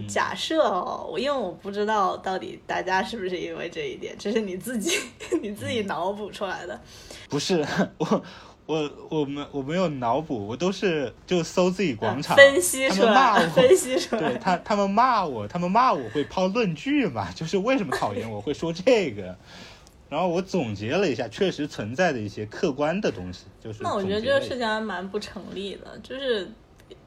[0.09, 4.99] 假设哦，我因为我不知道到底大家是不是因为这一点，这是你自己
[5.43, 6.81] 你自己脑补出来的。
[7.29, 7.65] 不是
[7.99, 8.23] 我
[8.67, 14.21] 我我没我没有脑补，我都是就搜自己广场、嗯分析出来，分析出来。
[14.35, 19.37] 对他，他们骂我，他们骂我会抛论据嘛，就是为什么讨厌我会说这个，
[20.09, 26.51] 然后我总结了一下，确实存在的一些客观的东西，就是那我觉得这个事情还蛮不成立的，就是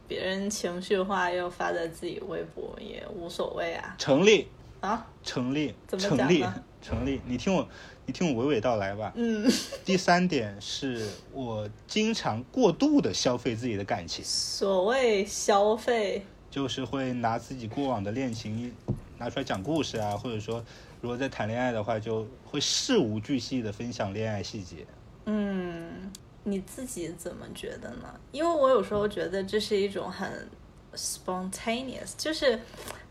[0.08, 3.96] 别人情绪化又发在自己微博也无所谓啊。
[3.98, 4.48] 成立，
[4.82, 6.46] 啊，成立，怎么成立
[6.82, 7.20] 成立。
[7.26, 7.68] 你听我，
[8.06, 9.12] 你听我娓娓道来吧。
[9.16, 9.50] 嗯，
[9.84, 18.72] 第三点是我经常过度的消费自己的感情，所谓消费，就是会拿自己过往的恋情
[19.18, 20.64] 拿出来讲故事啊，或者说
[21.02, 24.86] 如果在谈恋爱的话，就会事无巨细的分享恋爱细节。
[25.26, 26.12] 嗯，
[26.44, 28.14] 你自己怎么觉得呢？
[28.32, 30.48] 因为我有时候觉得这是一种很
[30.96, 32.60] spontaneous，就是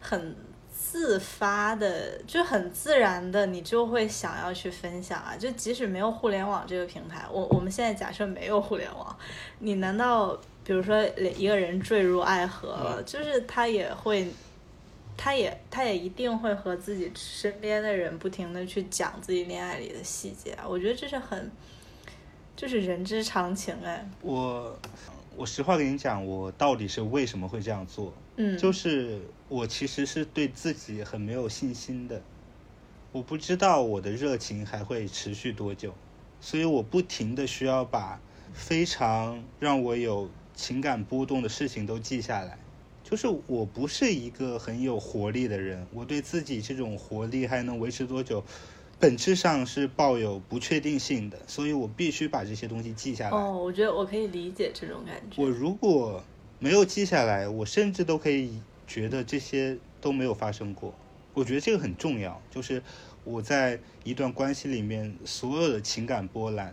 [0.00, 0.36] 很
[0.72, 5.34] 自发的，就很自然的，你就会想要去分享啊。
[5.36, 9.16] 就即使没有互联网这个平台，我我们现在假设没有互联网，
[9.58, 11.02] 你难道比如说
[11.36, 14.32] 一个人坠入爱河了，就是他也会。
[15.22, 21.50] 他也他也一定会和自己身边的人不停的去讲自己恋爱里的细节啊，我觉得这是很，
[22.56, 24.74] 就是人之常情哎，我
[25.36, 28.14] 我实话跟你讲，我到底是为什么会这样做？
[28.36, 32.22] 嗯，就是我其实是对自己很没有信心的，
[33.12, 35.92] 我不知道我的热情还会持续多久，
[36.40, 38.18] 所以我不停的需要把
[38.54, 42.56] 非常让我有情感波动的事情都记下来。
[43.10, 48.44] 就是我不是一个很有活力的人，我对自己这种活力还能维持多久，
[49.00, 53.36] 本质上是抱有不确定性的，所以我必须把这些东西记下来。
[53.36, 55.42] 哦，我觉得我可以理解这种感觉。
[55.42, 56.22] 我如果
[56.60, 60.94] 没有记下来，我甚至都可以觉得这些都没有发生过。
[61.34, 62.80] 我觉得这个很重要，就是
[63.24, 66.70] 我在一段关系里面所有的情感波澜，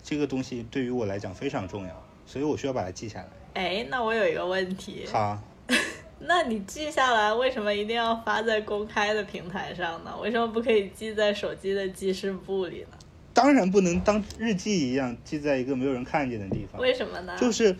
[0.00, 3.28] 这个东西对于我来讲非常重要，所以我需要把它记下来。
[3.54, 5.38] 哎，那我有一个问题，好，
[6.20, 10.16] 那你记下来，为什么一定要发在公开的平台上呢？
[10.22, 12.98] 为什么不可以记在手机的记事簿里呢？
[13.32, 16.80] 当然不能当日记一样记在一个没有人看见的地方。
[16.80, 17.36] 为什么呢？
[17.38, 17.76] 就是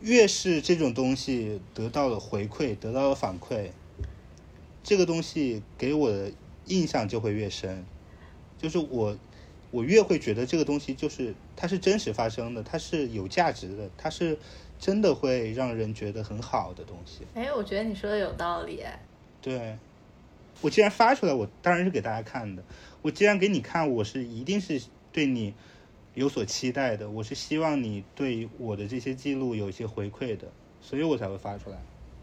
[0.00, 3.70] 越是这种东西得到了回馈，得到了反馈，
[4.82, 6.30] 这个东西给我的
[6.66, 7.84] 印象就会越深。
[8.56, 9.16] 就是我，
[9.70, 14.38] 我越会觉得这个东西就是它是真实发生的，它是有价值的，它是
[14.78, 17.22] 真的会让人觉得很好的东西。
[17.34, 18.80] 哎，我觉得你说的有道理。
[18.80, 19.02] 哎
[19.42, 19.76] 对，
[20.60, 22.62] 我既然发出来，我当然是给大家看的。
[23.02, 24.80] 我既然给你看，我是一定是
[25.12, 25.52] 对你
[26.14, 30.48] 有所期待的，我是希望你对我的这些记录有一些回馈的，
[30.80, 31.76] 所以我才会发出来。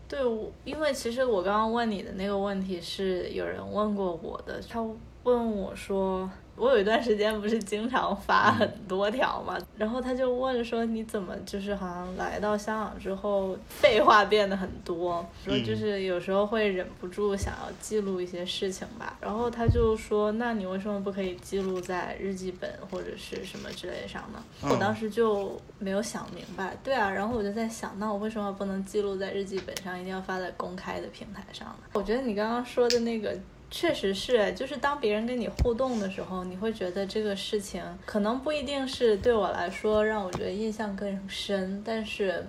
[0.08, 4.86] 对，我因为其实我刚刚问你的那个问题是有人问过我的，他
[5.24, 24.44] 问我说，我有一段时间不是经常发很多条嘛，然后他就问说你怎么就是好像来到香港之后废话变得很多，说就是有时候会忍不住想要记录一些事情吧，然后他就说那你为什么不可以记录在日记本或者是什么之类上呢？
[24.64, 31.76] 嗯我当时就没有想明白，对啊，然后我就在想，那我为什么不能记录在日记本上，一定要发在公开的平台上呢？
[31.94, 33.38] 我觉得你刚刚说的那个。
[33.78, 42.48] 确实是，就是当别人跟你互动的时候，你会觉得这个事情可能不一定是对我来说让我觉得印象更深，但是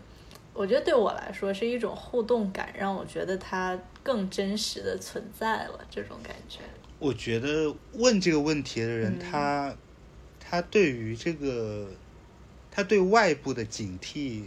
[0.55, 6.61] 我觉得对我来说是一种互动感，让我觉得它更真实的存在了，这种感觉。
[7.01, 9.77] 我觉得问这个问题的人，嗯他
[10.39, 11.89] 他对于这个，
[12.71, 14.45] 他对外部的警惕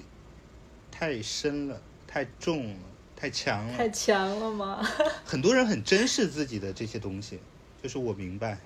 [0.90, 2.80] 太深了，太重了，
[3.20, 3.78] 太强了。
[3.78, 4.82] 太强了吗？
[5.26, 7.40] 很多人很珍视自己的这些东西，
[7.84, 8.58] 就是我明白，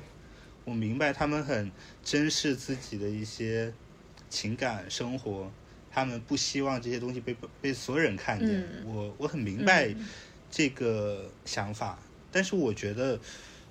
[0.63, 1.71] 我明白他们很
[2.03, 3.73] 珍视自己的一些
[4.29, 5.51] 情感生活，
[5.91, 8.61] 他们不希望这些东西被被所有人看见。
[8.61, 10.07] 嗯我我很明白嗯
[10.51, 11.97] 这个想法，
[12.31, 13.19] 但是我觉得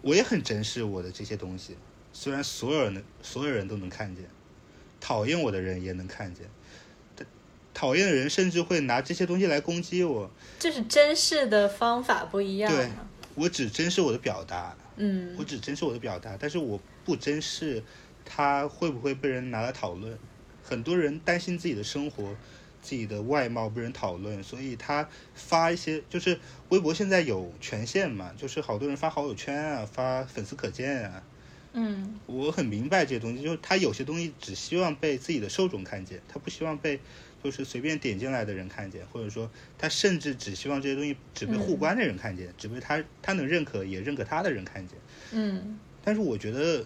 [0.01, 1.77] 我也很珍视我的这些东西，
[2.13, 4.25] 虽然所有人所有人都能看见，
[5.01, 6.47] 讨厌我的人也能看见。
[7.83, 12.89] 但讨厌的人甚至会拿这些东西来攻击我，就是珍视的方法不一样对。
[13.35, 17.83] 我只珍视我的表达，嗯我只珍视我的表达，但是我不珍视
[18.25, 20.17] 他会不会被人拿来讨论。
[20.63, 22.37] 很多人担心自己的生活、
[22.81, 31.23] 自己的外貌被人讨论，所以他发一些，就是微博现在有权限嘛，就是好多人发好友圈啊，发粉丝可见啊。
[31.75, 37.01] 嗯我很明白这些东西，就是他有些东西只希望被自己的受众看见，他不希望被
[37.43, 44.97] 就是随便点进来的人看见，或者说他甚至只希望这些东西只被互关的人看见，只被他他能认可也认可他的人看见。
[45.33, 45.79] 嗯。
[46.05, 46.85] 但是我觉得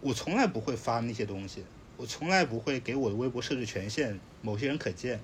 [0.00, 1.64] 我从来不会发那些东西，
[1.96, 5.20] 我从来不会给我的微博设置权限，某些人可见，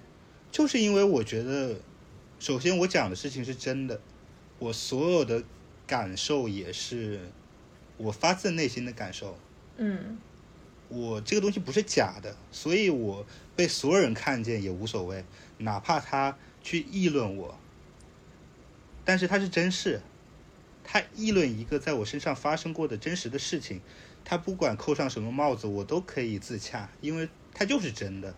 [0.52, 1.76] 就是因为我觉得，
[2.38, 4.00] 首先我讲的事情是真的，
[4.58, 5.42] 我所有的
[5.86, 7.20] 感受也是
[7.96, 9.36] 我发自内心的感受，
[9.76, 10.18] 嗯
[10.88, 15.24] 我这个东西不是假的，所以我被所有人看见也无所谓，
[15.58, 17.58] 哪怕他去议论我，
[19.04, 20.00] 但是他是真事，
[20.84, 23.80] 他议论一个在我身上发生过的真实的事情，
[24.24, 28.34] 他不管扣上什么帽子，我都可以自洽，因为他就是真的。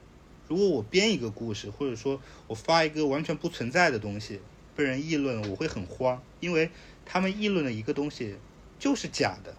[0.46, 4.40] 如果我编一个故事，或者说我发一个完全不存在的东西，
[4.74, 6.70] 被人议论，我会很慌，因为
[7.04, 8.36] 他们议论的一个东西
[8.78, 9.54] 就是假的，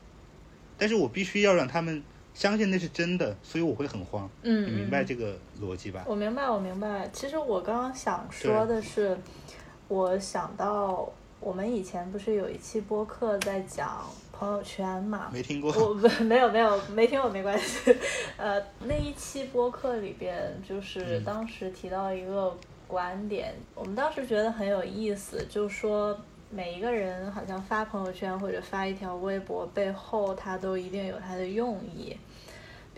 [0.79, 2.03] 但是我必须要让他们
[2.39, 4.29] 相信那是真的，所以我会很慌。
[4.43, 6.05] 嗯，你明白嗯这个逻辑吧？
[6.07, 7.09] 我明白，我明白。
[7.11, 9.17] 其实我刚刚想说的是，
[9.89, 15.29] 我想到我们以前不是有一期播客在讲朋友圈嘛？
[15.33, 15.69] 没听过。
[15.73, 17.93] 我不 没有没有没听过没关系。
[18.37, 22.55] 呃，那一期播客里边，就是嗯当时提到一个
[22.87, 26.17] 观点，我们当时觉得很有意思，就说
[26.49, 32.15] 每一个人好像发朋友圈或者发一条微博背后，他都一定有他的用意。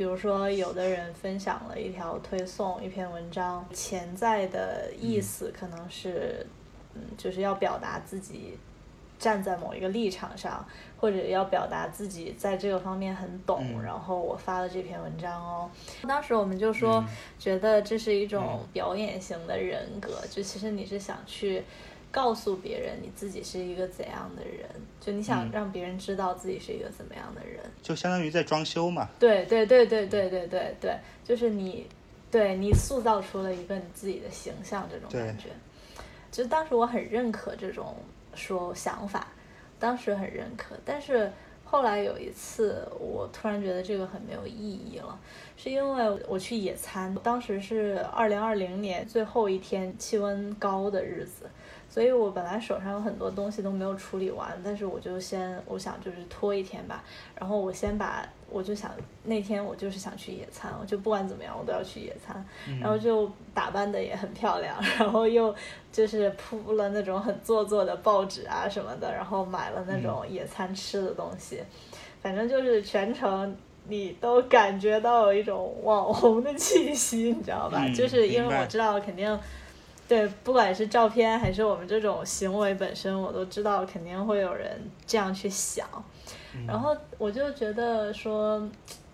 [0.02, 6.44] 比如说，有的人分享了一条推送、一篇文章，潜在的意思可能是，
[6.96, 8.58] 嗯，就是要表达自己
[9.20, 10.66] 站在某一个立场上，
[10.98, 15.70] 或者要表达自己在这个方面很懂，嗯然后我发了这篇文章哦。
[16.08, 17.08] 当时我们就说，嗯
[17.38, 21.62] 觉得这是一种表演型的人格，就其实你是想去
[22.12, 27.60] 告诉别人你自己是一个怎样的人，就你想嗯让别人知道自己是一个怎么样的人。
[27.82, 29.10] 就相当于在装修嘛。
[29.18, 31.88] 对对对对对对对对，就是你，
[32.30, 35.46] 对你塑造出了一个你自己的形象，这种感觉。
[36.32, 37.96] 就当时我很认可这种
[38.36, 39.28] 说想法，
[39.80, 41.32] 当时很认可，但是
[41.64, 45.18] 后来有一次，我突然觉得这个很没有意义了，
[45.58, 51.50] 是因为我去野餐，当时是二零二零年最后一天气温高的日子，
[51.92, 57.04] 所以我本来手上有很多东西都没有处理完，但是我就先我想就是拖一天吧，
[57.36, 58.92] 然后我先把我就想
[59.26, 62.44] 那天我就是想去野餐，我就不管怎么样我都要去野餐，
[62.80, 65.54] 然后就打扮的也很漂亮，然后又
[65.92, 71.62] 就是铺了那种很做作的报纸啊什么的，然后买了那种野餐吃的东西，
[72.22, 73.54] 反正就是全程。
[73.88, 77.82] 你都感觉到有一种网红的气息，你知道吧？
[77.84, 79.40] 嗯就是因为我知道肯定
[80.12, 85.88] 对，不管是照片还是我们这种行为本身，我都知道肯定会有人这样去想。
[86.68, 88.62] 然后我就觉得说，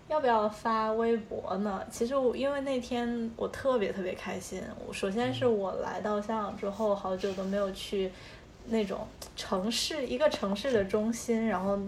[0.08, 1.80] 要不要发微博呢？
[1.88, 4.60] 其实我因为那天我特别特别开心。
[4.88, 8.10] 我首先是我来到香港之后，好久都没有去
[8.66, 11.78] 那种城市，一个城市的中心，然后。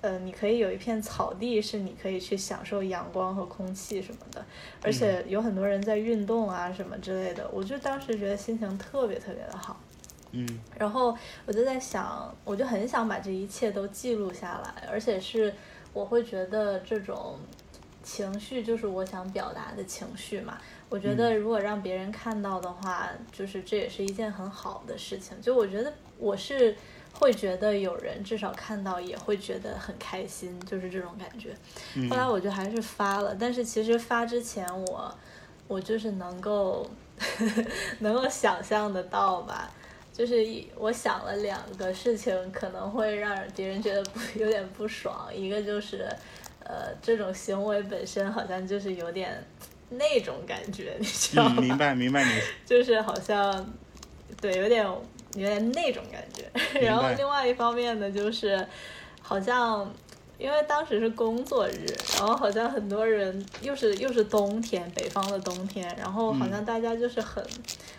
[0.00, 4.44] 呃，你可以有一片草地，是你可以去享受阳光和空气什么的，
[4.82, 9.78] 而且有很多人在运动啊什么之类的，我就当时觉得心情特别特别的好。
[10.32, 10.46] 嗯
[10.78, 15.52] 然后我就在想，我就很想把这一切都记录下来，而且是
[15.92, 17.36] 我会觉得这种
[18.02, 20.56] 情绪就是我想表达的情绪嘛。
[20.88, 25.40] 我觉得如果让别人看到的话，就是这也是一件很好的事情。
[25.40, 26.76] 就我觉得我是
[27.12, 31.54] 会觉得有人至少看到也会觉得很开心，就是这种感觉。
[31.94, 35.14] 嗯后来我就还是发了，但是其实发之前我
[35.68, 36.88] 我就是能够
[38.00, 39.70] 能够想象得到吧，
[40.12, 46.08] 就是一我想了两个事情可能会让别人觉得不 有点不爽，一个就是
[46.64, 49.42] 呃这种行为本身好像就是有点
[49.90, 51.56] 那种感觉，你知道吗？
[51.58, 52.30] 嗯，明白明白你，
[52.64, 53.70] 就是好像
[54.40, 54.86] 对有点
[55.34, 56.44] 有点那种感觉。
[56.80, 58.66] 然后另外一方面呢，就是
[59.22, 59.92] 好像
[60.38, 61.86] 因为当时是工作日，
[62.18, 67.44] 然后好像很多人又是又是冬天，北方的冬天，然后好像大家就是很、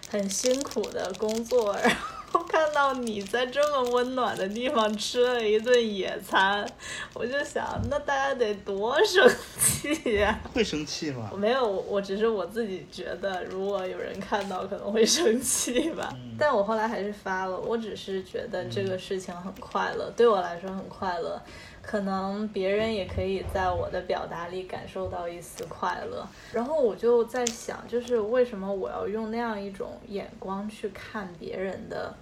[0.09, 6.65] 很辛苦的工作，然后看到你在这么温暖的地方吃了一顿野餐，
[7.13, 9.29] 我就想，那大家得多生
[9.59, 11.37] 气呀、会生气吗我？
[11.37, 16.13] 没有，我我只是我自己觉得，如果有人看到可能会生气吧。
[16.37, 21.41] 但我后来还是发了，我只是觉得这个事情很快乐，对我来说很快乐。
[21.81, 26.25] 可能别人也可以在我的表达里感受到一丝快乐。
[26.53, 32.13] 然后我就在想，就是为什么我要用那样一种眼光去看别人的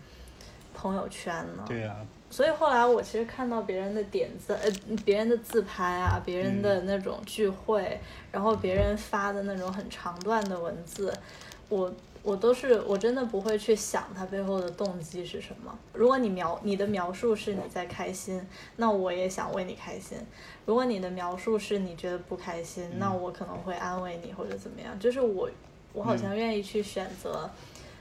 [0.73, 1.63] 朋友圈呢？
[1.67, 1.97] 对啊，
[2.29, 4.71] 所以后来我其实看到别人的点赞，呃，
[5.03, 7.99] 别人的自拍啊，别人的那种聚会，
[8.31, 11.13] 然后别人发的那种很长段的文字，
[11.67, 11.91] 我
[12.21, 15.77] 我都是我真的不会去想他背后的动机是什么。
[15.93, 18.45] 如果你描你的描述是你在开心，
[18.75, 20.17] 那我也想为你开心；
[20.65, 24.99] 如果你的描述是你觉得不开心，那我可能会安慰你或者怎么样。
[24.99, 25.49] 就是我
[25.93, 27.49] 我好像愿意去选择。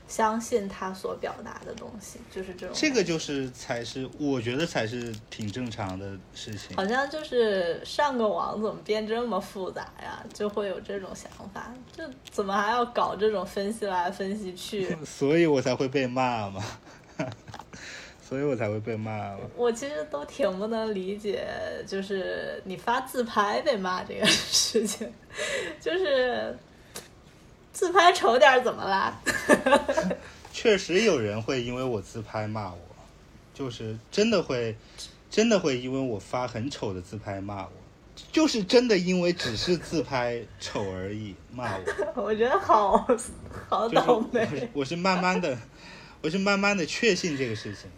[0.09, 6.75] 相信他所表达的东西，就是这种这个就是才是我觉得才是挺正常的事情。
[6.75, 10.25] 好像就是上个网怎么变这么复杂呀？
[10.33, 14.97] 就会有这种想法，就怎么还要搞这种分析来分析去？
[15.05, 16.63] 所以我才会被骂嘛，
[18.27, 19.39] 所以我才会被骂嘛。
[19.55, 21.47] 我其实都挺不能理解，
[21.85, 25.13] 就是你发自拍被骂这个事情，
[25.79, 26.57] 就是
[27.71, 29.21] 自拍丑点儿怎么啦？
[30.51, 32.79] 确实有人会因为我自拍骂我，
[33.53, 34.75] 就是真的会，
[35.29, 37.71] 真的会因为我发很丑的自拍骂我，
[38.31, 41.83] 就是真的因为只是自拍丑而已骂我。
[42.23, 44.69] 我觉得好好就是倒我霉。
[44.73, 45.57] 我是慢慢的，
[46.21, 47.89] 我是慢慢的确信这个事情，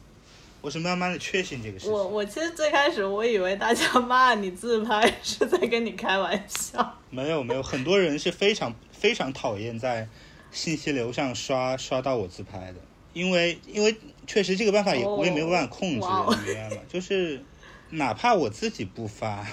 [0.61, 1.93] 我是慢慢的确信这个事情。
[1.93, 6.97] 我我其实最开始我以为大家骂你自拍是在跟你开玩笑。
[7.09, 8.72] 没有没有，很多人是非常
[9.02, 10.08] 非常讨厌在
[10.52, 12.76] 信息流上刷刷到我自拍的，
[13.14, 13.97] 因为因为
[14.28, 16.08] 确实这个办法也、哦我也没有办法控制，
[16.41, 16.78] 你明白吗？
[16.88, 17.43] 就是
[17.89, 19.47] 哪怕我自己不发，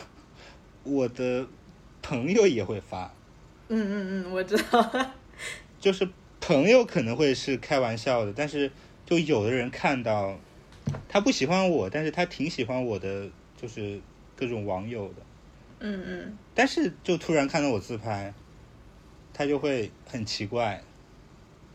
[0.84, 1.46] 我的
[2.02, 3.10] 朋友也会发，
[3.68, 5.12] 嗯嗯嗯，我知道。
[5.80, 6.06] 就是
[6.42, 8.70] 朋友可能会是开玩笑的，但是
[9.06, 10.38] 就有的人看到
[11.08, 13.98] 他不喜欢我，但是他挺喜欢我的，就是
[14.36, 15.14] 各种网友的。
[15.80, 18.34] 嗯嗯，但是就突然看到我自拍，
[19.38, 20.82] 他就会很奇怪。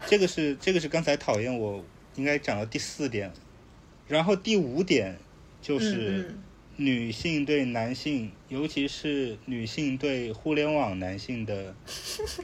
[0.05, 1.81] 这个是这个是刚才讨厌我
[2.15, 3.31] 应该讲到第四点，
[4.05, 5.17] 然后第五点
[5.61, 6.43] 就是嗯
[6.75, 11.73] 女性对男性，尤其是女性对互联网男性的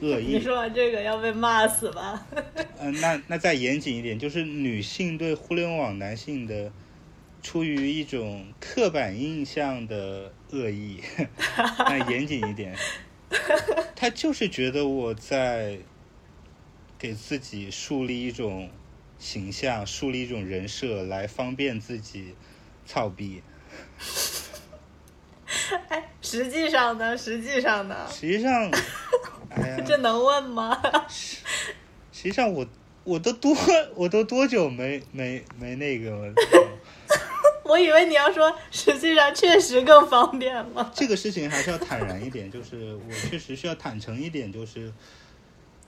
[0.00, 0.40] 恶 意你。
[0.40, 2.26] 说完这个要被骂死吧？
[2.78, 6.72] 嗯、那那再严谨一点，就是女性对互联网男性的
[7.42, 11.02] 出于一种刻板印象的恶意，
[11.78, 12.74] 那严谨一点，
[13.94, 15.78] 他就是觉得我在
[16.98, 18.70] 给自己树立一种
[19.18, 22.34] 形象，树立一种人设，来方便自己
[22.84, 23.42] 操逼。
[25.88, 27.16] 哎，实际上呢？
[27.16, 28.06] 实际上呢？
[28.10, 28.70] 实际上，
[29.50, 30.80] 哎呀，这能问吗？
[31.08, 31.36] 实
[32.12, 32.66] 际上我
[33.04, 33.54] 我都多
[33.94, 36.34] 我都多久没没没那个了？
[37.70, 40.90] 我以为你要说，实际上确实更方便了。
[40.92, 44.92] 这个事情还是要坦然一点，就是我确实需要坦诚一点，就是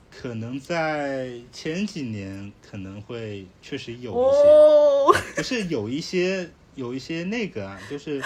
[0.09, 8.23] 可能在前几年可能会确实有一些，哦，不是有一些有一些那个啊，就是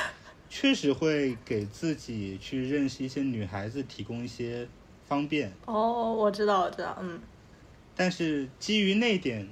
[0.48, 4.68] 确实会给自己去认识一些女孩子提供一些
[5.08, 7.20] 方便，哦，我知道，我知道，嗯，
[7.96, 9.50] 但是基于那点，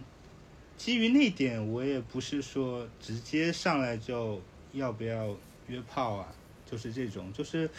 [0.77, 4.41] 基于那点，我也不是说直接上来就
[4.73, 5.35] 要不要
[5.67, 6.27] 约炮啊，
[6.69, 7.69] 就是这种，就是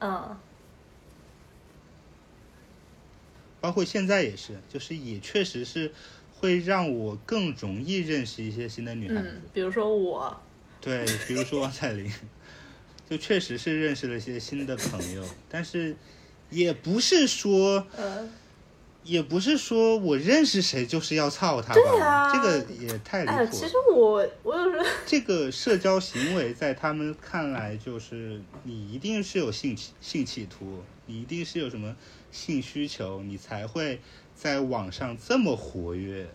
[0.00, 0.36] 嗯，
[3.60, 5.92] 包括现在也是，就是也确实是
[6.38, 9.28] 会让我更容易认识一些新的女孩子。
[9.28, 10.40] 嗯，比如说我，
[10.80, 12.10] 对，比如说王彩玲，
[13.08, 15.96] 就确实是认识了一些新的朋友，但是
[16.50, 18.28] 也不是说，呃，
[19.04, 23.74] 也不是说我认识谁就是要操他吧，对啊这个也太离哎，谱了其实。
[23.94, 31.96] 我我有时候， 这个社交行为在他们看来，就是你一定是有性性企图，你一定是有什么
[32.30, 34.00] 性需求，你才会
[34.34, 36.28] 在网上这么活跃，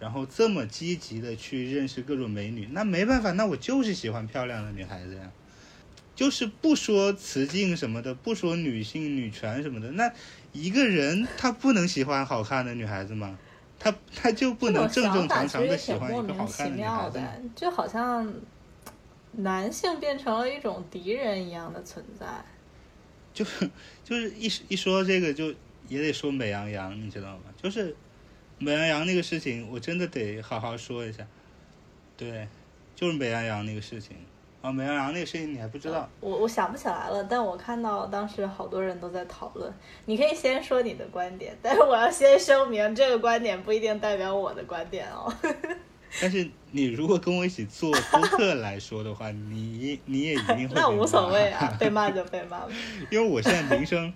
[0.00, 2.68] 然后这么积极的去认识各种美女。
[2.72, 5.30] 那没办法，那我就是喜欢漂亮的女孩子呀。
[6.14, 10.12] 就是不说雌竞什么的，不说女性女权什么的，那
[10.52, 13.38] 一个人他不能喜欢好看的女孩子吗？
[13.78, 17.20] 他他就不能正正常常的喜欢一个好看的女孩妙子
[17.54, 18.32] 就好像
[19.32, 22.26] 男性变成了一种敌人一样的存在。
[23.34, 23.44] 就
[24.04, 25.52] 就是一一说这个就
[25.88, 27.42] 也得说美羊羊，你知道吗？
[27.60, 27.94] 就是
[28.58, 31.26] 美羊羊那个事情，我真的得好好说一下。
[32.16, 32.46] 对，
[32.94, 34.16] 就是美羊羊那个事情
[34.64, 36.08] 啊，美羊羊那个事情你还不知道？
[36.20, 39.70] 我我想不起来了，但我看到当时好多人都在讨论。
[40.06, 45.30] 你可以先说你的观点，但是我要先声明，这个观点不一定代表我的观点哦。
[46.18, 52.68] 但是你如果跟我一起做播客来说的话，你你也一定会 那无所谓啊， 被骂就被骂吧，
[53.10, 54.10] 因为我现在名声，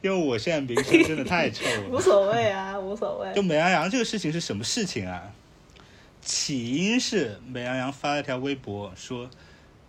[0.00, 1.88] 因为我现在名声真的太臭了。
[1.90, 3.42] 无所谓啊，无所谓就。
[3.42, 5.30] 美羊羊这个事情是什么事情啊？
[6.22, 9.28] 起因是美羊羊发了条微博说，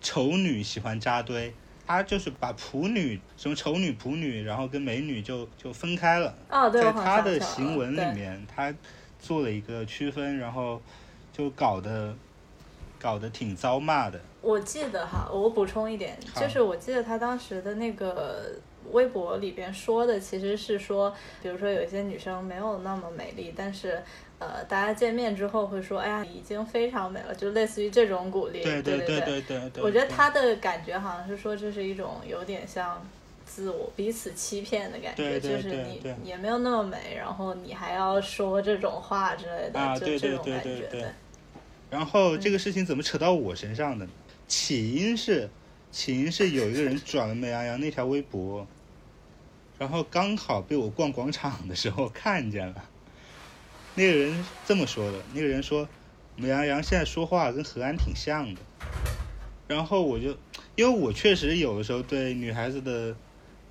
[0.01, 1.53] 丑女喜欢扎堆，
[1.85, 6.35] 他就是把普女什么丑女、普女，然后跟美女就就分开了。
[6.49, 8.73] 哦，对，在我好像她的行文里面，他
[9.19, 10.81] 做了一个区分，然后
[11.31, 12.15] 就搞得
[12.99, 14.19] 搞得挺遭骂的。
[14.41, 18.55] 我记得哈，我补充一点，就是我记得他当时的那个
[18.91, 24.01] 微博里边说的，其实是说，比如说有一些女生没有那么美丽，但是
[24.39, 28.63] 呃，大家见面之后会说，哎呀，你已经非常美了，就类似于这种鼓励。
[28.63, 33.05] 对对对对对对，我觉得对他的感觉好像是说，这是一种有点像
[33.45, 35.75] 自我彼此欺骗的感觉，对对就是
[36.23, 40.69] 你也没有那么美，然后你还要说这种话之类的，啊就这对对对种感觉。
[40.87, 41.05] 对对
[41.89, 44.11] 然后这个事情怎么扯到我身上的呢？
[44.47, 45.49] 起因是，
[45.91, 48.65] 起因是有一个人转了美羊羊那条微博，
[49.81, 52.87] 然后刚好被我逛广场的时候看见了。
[53.95, 55.87] 那个人这么说的，那个人说，
[56.35, 58.61] 美羊羊现在说话跟何安挺像的。
[59.67, 60.37] 然后我就，
[60.75, 63.15] 因为我确实有的时候对女孩子的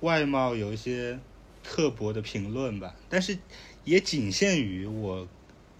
[0.01, 1.17] 外貌有一些
[1.63, 3.37] 刻薄的评论吧，但是
[3.85, 5.25] 也仅限于我，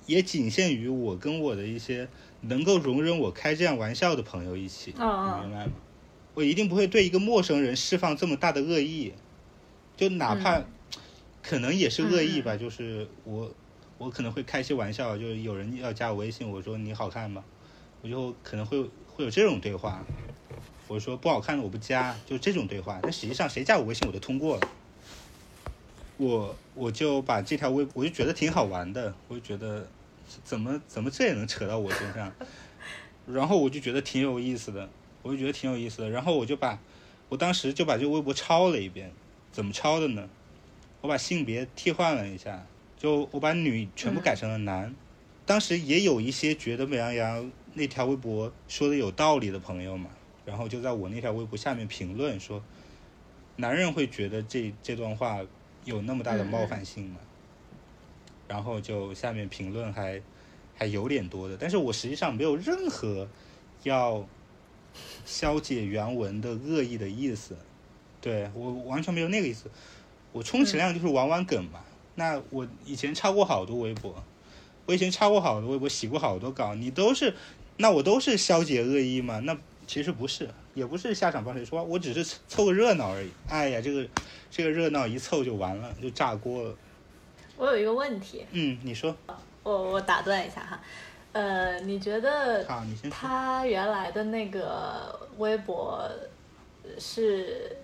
[0.05, 2.07] 也仅限于我跟我的一些
[2.39, 5.71] 能够容忍我开这样玩笑的朋友一起，你明白吗？
[6.35, 9.11] 我一定不会对一个陌生人释放这么大的恶意，
[10.01, 10.65] 就哪怕、嗯
[11.43, 13.51] 可能也是恶意吧，就是我
[13.97, 17.43] 我可能会开一些玩笑，就是有人要加我微信，我说你好看吗？
[18.03, 20.03] 我就可能会会有这种对话，
[20.87, 22.99] 我说不好看的我不加，就这种对话。
[23.01, 24.67] 但实际上谁加我微信我都通过了，
[26.17, 29.87] 我我就把这条微我就觉得挺好玩的，我就觉得
[30.43, 32.31] 怎么怎么这也能扯到我身上，
[33.25, 34.87] 然后我就觉得挺有意思的，
[35.23, 36.79] 我就觉得挺有意思的，然后我就把
[37.29, 39.11] 我当时就把这个微博抄了一遍，
[39.51, 40.29] 怎么抄的呢？
[41.01, 42.65] 我把性别替换了一下，
[42.97, 44.95] 就我把女全部改成了男。
[45.45, 50.09] 当时也有一些觉得美羊羊那条微博说的有道理的朋友嘛，
[50.45, 52.63] 然后就在我那条微博下面评论说，
[53.55, 55.41] 男人会觉得这这段话
[55.83, 57.19] 有那么大的冒犯性吗？
[58.47, 60.21] 然后就下面评论还
[60.75, 63.27] 还有点多的，但是我实际上没有任何
[63.83, 64.27] 要
[65.25, 67.57] 消解原文的恶意的意思，
[68.21, 69.69] 对我完全没有那个意思。
[70.31, 71.81] 我充其量就是玩玩梗嘛。
[72.15, 74.23] 那我以前插过好多微博，
[74.85, 77.33] 我以前插过好多微博，洗过好多稿，你都是，
[77.77, 79.39] 那我都是消解恶意嘛？
[79.39, 79.57] 那
[79.87, 83.29] 其实不是，也不是下场帮谁说话，我只是凑凑个热闹而已。
[83.49, 84.07] 哎呀，这个
[84.49, 86.75] 这个热闹一凑就完了，就炸锅了。
[87.57, 89.15] 我有一个问题，嗯，你说，
[89.63, 90.79] 我我打断一下哈，
[91.31, 92.65] 呃，你觉得。
[93.09, 96.09] 他原来的那个微博
[96.97, 97.75] 是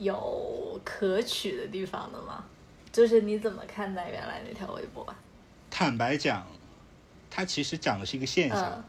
[0.00, 2.44] 有可取的地方的吗？
[2.90, 5.06] 就是你怎么看待原来那条微博？
[5.70, 6.44] 坦白讲，
[7.30, 8.84] 它其实讲的是一个现象嗯，，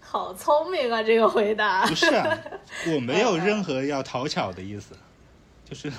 [0.00, 1.94] 好聪明啊，这个回答不。
[1.94, 2.38] 是啊，
[2.94, 4.94] 我没有任何要讨巧的意思，
[5.68, 5.90] 就是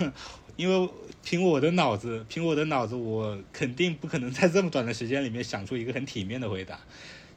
[0.55, 0.89] 因为
[1.23, 6.79] 凭我的脑子，凭我的脑子，我肯定不可能在这么短的时间里面想出一个很体面的回答。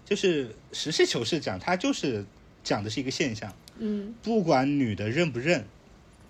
[0.04, 2.24] 就是实事求是讲，它就是
[2.62, 5.66] 讲的是一个现象，嗯，不管女的认不认，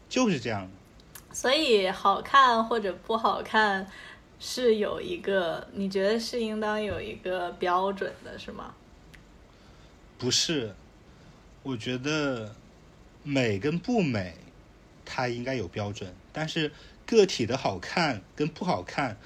[0.09, 1.35] 就是这样的。
[1.35, 3.87] 所以好看或者不好看
[4.41, 8.75] 是有一个，你觉得是应当有一个标准的，是吗？
[10.17, 10.75] 不是，
[11.63, 12.55] 我觉得
[13.23, 14.35] 美跟不美，
[15.05, 16.73] 它应该有标准，但是
[17.07, 19.17] 个体的好看跟不好看，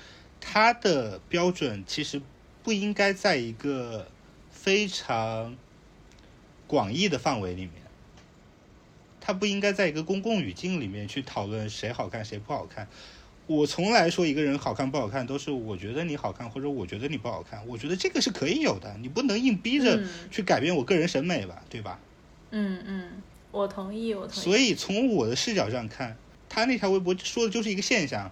[0.41, 2.21] 它的标准其实
[2.63, 4.09] 不应该在一个
[4.51, 5.57] 非常
[6.67, 7.82] 广义的范围里面，
[9.25, 12.89] 它不应该在一个公共语境里面去讨论谁好看谁不好看。
[13.47, 17.65] 我从来说一个人好看不好看，都是我觉得你好看，或者我觉得你不好看。
[17.69, 22.01] 我觉得这个是可以有的，你不能硬逼着嗯去改变我个人审美吧，对吧？
[22.51, 24.41] 嗯嗯，我同意，我同意。
[24.41, 26.17] 所以从我的视角上看，
[26.49, 28.31] 他那条微博说的就是一个现象，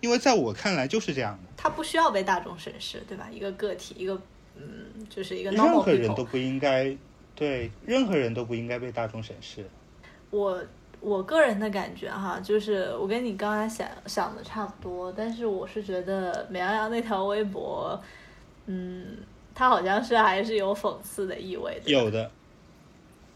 [0.00, 3.28] 因为在我看来就是这样的，他不需要被大众审视，对吧？
[3.32, 4.20] 一个个体，一个
[4.56, 6.24] 嗯，就是一个任何人都。
[6.24, 6.96] 不应该
[7.34, 9.68] 对任何人都不应该被大众审视。
[10.30, 10.62] 我
[11.00, 18.00] 我个人的感觉哈，就是我跟你刚才想想的差不多，但是我是觉得美羊羊那条微博，
[18.66, 19.16] 嗯，
[19.54, 21.90] 它好像是还是有讽刺的意味的。
[21.90, 22.30] 有的，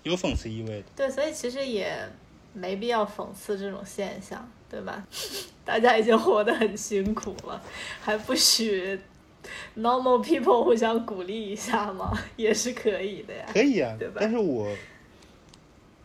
[0.03, 0.85] 有讽刺意味的。
[0.97, 1.97] 对，所以其实也
[2.53, 5.03] 没必要讽刺这种现象，对吧？
[5.65, 7.63] 大家已经活得很辛苦了，
[8.01, 8.99] 还不许
[9.79, 12.13] normal people 互相鼓励一下吗？
[12.37, 13.45] 也是可以的呀。
[13.53, 14.67] 可以啊对吧，但是我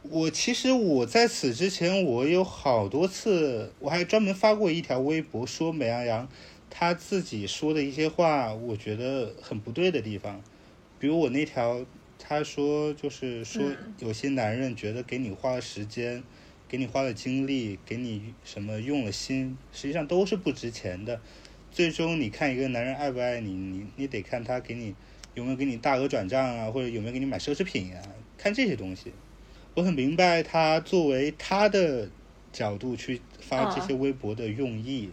[0.10, 6.30] 我其实我在此之前，我有好多次，我还专门发过一条微博，说美羊羊
[6.70, 10.42] 他自己说的一些话，我觉得很不对的地方，
[11.00, 11.86] 比如我那条，
[12.20, 16.24] 他说就是说嗯有些男人觉得给你花了时间，
[16.68, 21.20] 给你花了精力，给你什么用了心，实际上都是不值钱的。
[21.72, 24.96] 最终你看一个男人爱不爱你，你你得看他给你
[25.34, 28.02] 有没有给你大额转账啊，或者有没有给你买奢侈品啊，
[28.38, 29.12] 看这些东西。
[29.78, 32.10] 我很明白他作为他的
[32.52, 35.12] 角度去发这些微博的用意，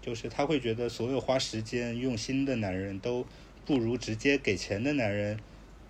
[0.00, 3.26] 就是他会觉得所有花时间用心的男人都
[3.64, 5.36] 不如直接给钱的男人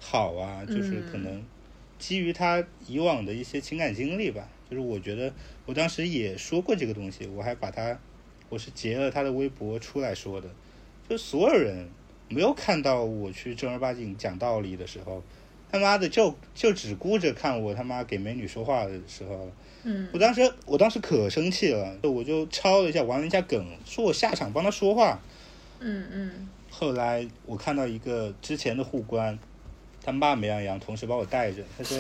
[0.00, 1.44] 好啊，就是可能
[1.98, 4.48] 基于他以往的一些情感经历吧。
[4.70, 5.30] 就是我觉得
[5.66, 8.00] 我当时也说过这个东西，我还把他，
[8.48, 10.48] 我是截了他的微博出来说的，
[11.06, 11.86] 就所有人
[12.30, 15.22] 没有看到我去正儿八经讲道理的时候，
[15.70, 19.50] 他妈的就就只顾着看我他妈给美女说话的时候，
[19.82, 20.08] 嗯。
[20.12, 25.20] 我当时我当时可生气了，我就抄了一下玩了一下梗，说我下场帮他说话。
[25.80, 26.48] 嗯嗯。
[26.70, 29.38] 后来我看到一个之前的护官，
[30.02, 31.98] 他骂美羊羊，同时把我带着，他说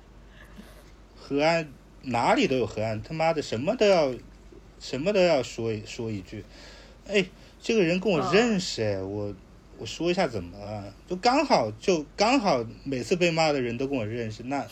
[1.16, 1.68] 河岸
[2.02, 4.14] 哪里都有河岸，他妈的什么都要
[4.78, 6.44] 什么都要说一说一句，
[7.06, 7.24] 哎，
[7.62, 9.34] 这个人跟我认识哎，我
[9.80, 10.92] 我说一下怎么了？
[11.08, 14.62] 就刚好就刚好每次被骂的人都跟我认识，那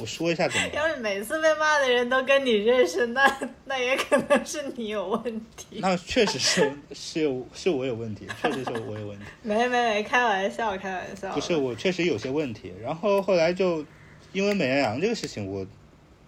[0.00, 0.74] 我说一下怎么了？
[0.74, 3.30] 要是每次被骂的人都跟你认识，那
[3.66, 5.22] 那也可能是你有问
[5.54, 5.80] 题。
[5.80, 9.24] 那确实是 是有是我有问题，确实是我有问题。
[9.42, 11.30] 没没没，开玩笑，开玩笑。
[11.34, 12.72] 不是，我确实有些问题。
[12.82, 13.84] 然后后来就
[14.32, 15.66] 因为美羊羊这个事情，我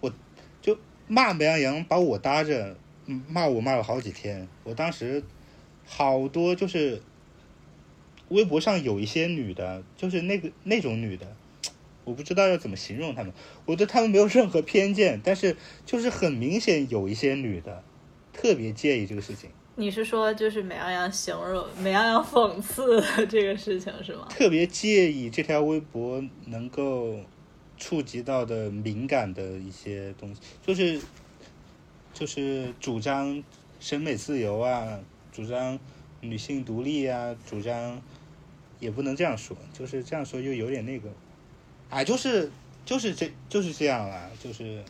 [0.00, 0.12] 我
[0.60, 0.76] 就
[1.08, 2.76] 骂美羊羊，把我搭着
[3.06, 4.46] 嗯骂我骂了好几天。
[4.62, 5.22] 我当时
[5.86, 7.00] 好多就是
[8.28, 11.36] 微博上有一些女的，就是那个那种女的，
[12.04, 13.32] 我不知道要怎么形容她们。
[13.64, 17.82] 我对她们没有任何偏见，但是就是很明显有一些女的
[18.32, 19.50] 特别介意这个事情。
[19.78, 24.26] 你是说就是美羊羊形容美羊羊讽刺这个事情是吗？
[24.30, 27.20] 特别介意这条微博能够
[27.76, 30.98] 触及到的敏感的一些东西，就是
[32.14, 33.44] 就是主张
[33.78, 34.98] 审美自由啊，
[35.30, 35.78] 主张
[36.20, 38.00] 女性独立啊，主张
[38.80, 41.10] 也不能这样说，就是这样说又有点那个，
[41.90, 42.50] 啊，就是
[42.84, 44.82] 就是这就是这样啦，就是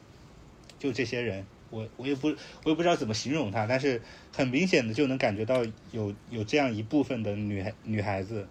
[0.78, 2.28] 就这些人，我我也不
[2.64, 4.00] 我也不知道怎么形容他，但是
[4.32, 8.48] 很明显的就能感觉到有有这样一部分的女孩女孩子，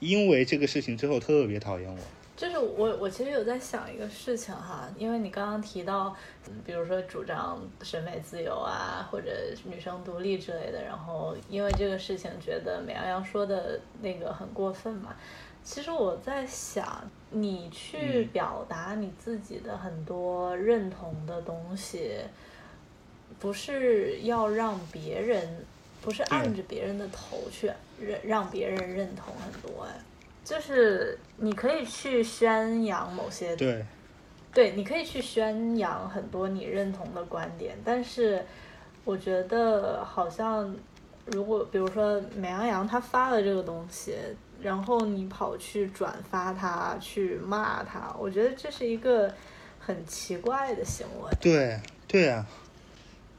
[0.00, 1.98] 因为这个事情之后特别讨厌我。
[2.42, 6.12] 就是我，我其实有在想一个事情哈，因为你刚刚提到，
[6.48, 9.30] 嗯比如说主张审美自由啊，或者
[9.62, 15.14] 女生独立之类的，然后因为这个事情觉得美羊羊说的那个很过分嘛。
[15.62, 22.16] 其实我在想，你去嗯表达你自己的很多认同的东西，
[23.38, 25.64] 不是要让别人，
[26.00, 27.70] 不是按着别人的头去
[28.00, 29.94] 认让别人认同很多哎。
[30.44, 33.84] 就是你可以去宣扬某些对，
[34.52, 38.44] 对，你可以去宣扬很多你认同的观点，但是
[39.04, 40.74] 我觉得好像
[41.26, 44.14] 如果比如说美羊羊他发了这个东西，
[44.60, 49.32] 然后你跑去转发他，去骂他，我觉得这是一个
[49.78, 51.30] 很奇怪的行为。
[51.40, 52.46] 对对啊，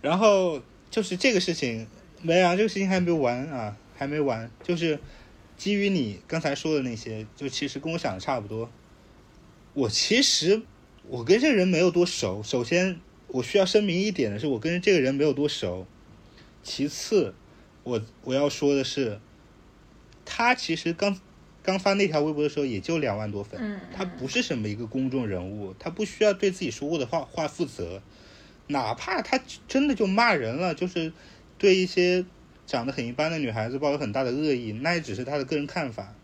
[0.02, 1.88] 然后就是这个事情，
[2.22, 4.98] 美羊，这个事情还没完啊，还没完，就是
[5.58, 8.70] 基于你刚才说的那些，就其实跟我想的差不多。
[9.74, 10.62] 我其实
[11.08, 15.88] 我跟这个人没有多熟，首先我需要声明一点的是，我跟这个人没有多熟。
[16.62, 17.34] 其次，
[17.84, 19.20] 我我要说的是，
[20.24, 21.20] 他其实刚
[21.62, 28.02] 刚发那条微博的时候也就两万多粉，嗯他不是什么一个公众人物，他不需要对自己说过的话话负责，
[28.68, 31.12] 哪怕他真的就骂人了，就是
[31.58, 32.24] 对一些
[32.66, 36.16] 长得很一般的女孩子抱有很大的恶意，那也只是他的个人看法。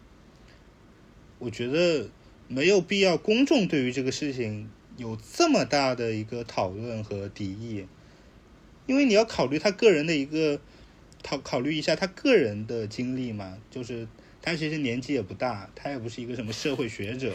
[1.38, 2.10] 我觉得
[2.48, 7.86] 没有必要公众对于这个事情有这么大的一个讨论和敌意，
[8.86, 10.60] 因为你要考虑他个人的一个
[11.24, 14.08] 考考虑一下他个人的经历嘛，就是
[14.42, 17.34] 他其实年纪也不大，他也不是一个什么社会学者，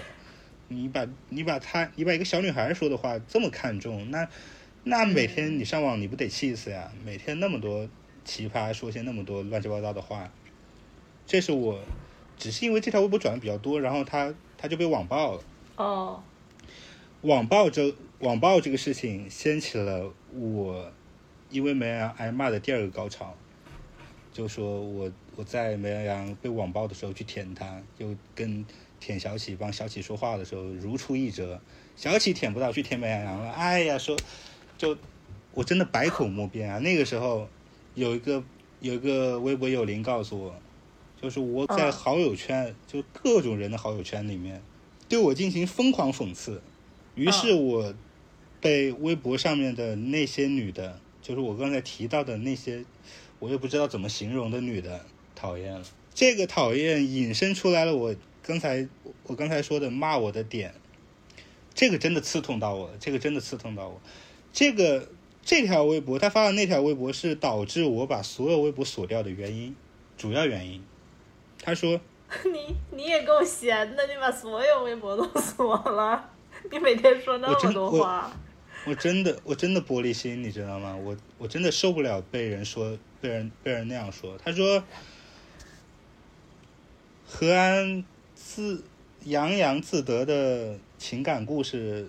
[0.69, 4.29] 你把你把他你把一个小女孩说的话这么看重，那
[4.83, 6.93] 那每天你上网你不得气死呀？
[7.05, 7.89] 每天那么多
[8.25, 10.31] 奇葩说些那么多乱七八糟的话，
[11.27, 11.79] 这是我
[12.37, 15.43] 只是因为这条微博转的比较多，然后他他就被网暴了。
[15.77, 16.23] 哦，
[17.23, 20.91] 网暴这网暴这个事情掀起了我
[21.51, 23.35] 因为梅阳洋挨骂的第二个高潮，
[24.33, 28.65] 就说我我在梅阳洋被网暴的时候去舔他，就跟
[28.99, 31.61] 舔小启帮小启说话的时候如出一辙，
[31.95, 34.17] 小启舔不到去舔梅阳洋了，哎呀说
[34.79, 34.97] 就
[35.53, 36.79] 我真的百口莫辩啊！
[36.79, 37.49] 那个时候
[37.95, 38.43] 有一个
[38.81, 40.55] 有一个微博友邻告诉我，
[41.21, 44.63] 就是我在嗯好友圈、就各种人的好友圈里面
[45.09, 46.61] 对我进行疯狂讽刺，
[47.15, 47.95] 于是我
[48.61, 52.85] 被微博上面的那些女的，就是我刚才提到的那些，
[53.39, 55.85] 我也不知道怎么形容的女的讨厌了。
[56.15, 58.89] 这个讨厌引申出来了我刚才
[59.25, 60.75] 我刚才说的骂我的点，
[61.75, 64.01] 这个真的刺痛到我了，这个真的刺痛到我。
[64.53, 65.09] 这个
[65.45, 69.77] 这条微博，他发的那条微博是导致我把所有微博锁掉的原因，
[70.17, 70.83] 主要原因。
[71.63, 72.01] 他说
[72.53, 76.31] 你你也够闲的，你把所有微博都锁了，
[76.73, 78.33] 你每天说那么多话。
[78.87, 80.97] 我真的，我真的玻璃心，你知道吗？
[80.97, 84.37] 我我真的受不了被人说，被人被人那样说。
[84.45, 84.83] 他说，
[87.27, 88.85] 何安自
[89.25, 92.09] 洋洋自得的情感故事，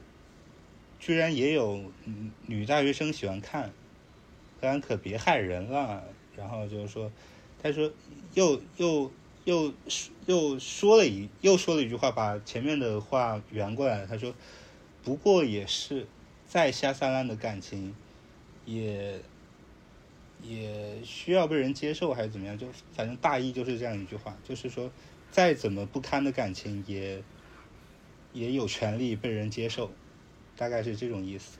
[1.05, 3.71] 居然也有嗯女大学生喜欢看，
[4.59, 6.03] 咱可别害人了。
[6.35, 7.11] 然后就是说，
[7.61, 7.91] 他说
[8.33, 9.11] 又又
[9.43, 9.71] 又
[10.25, 14.07] 又说了一又说了一句话，把前面的话圆过来。
[14.07, 14.33] 他说，
[15.03, 16.07] 不过也是。
[16.47, 17.95] 再下三滥的感情，
[18.65, 19.19] 也
[20.41, 22.57] 也需要被人接受，还是怎么样？
[22.57, 24.91] 就反正大意就是这样一句话，就是说，
[25.29, 27.21] 再怎么不堪的感情，也
[28.33, 29.91] 也有权利被人接受，
[30.57, 31.57] 大概是这种意思。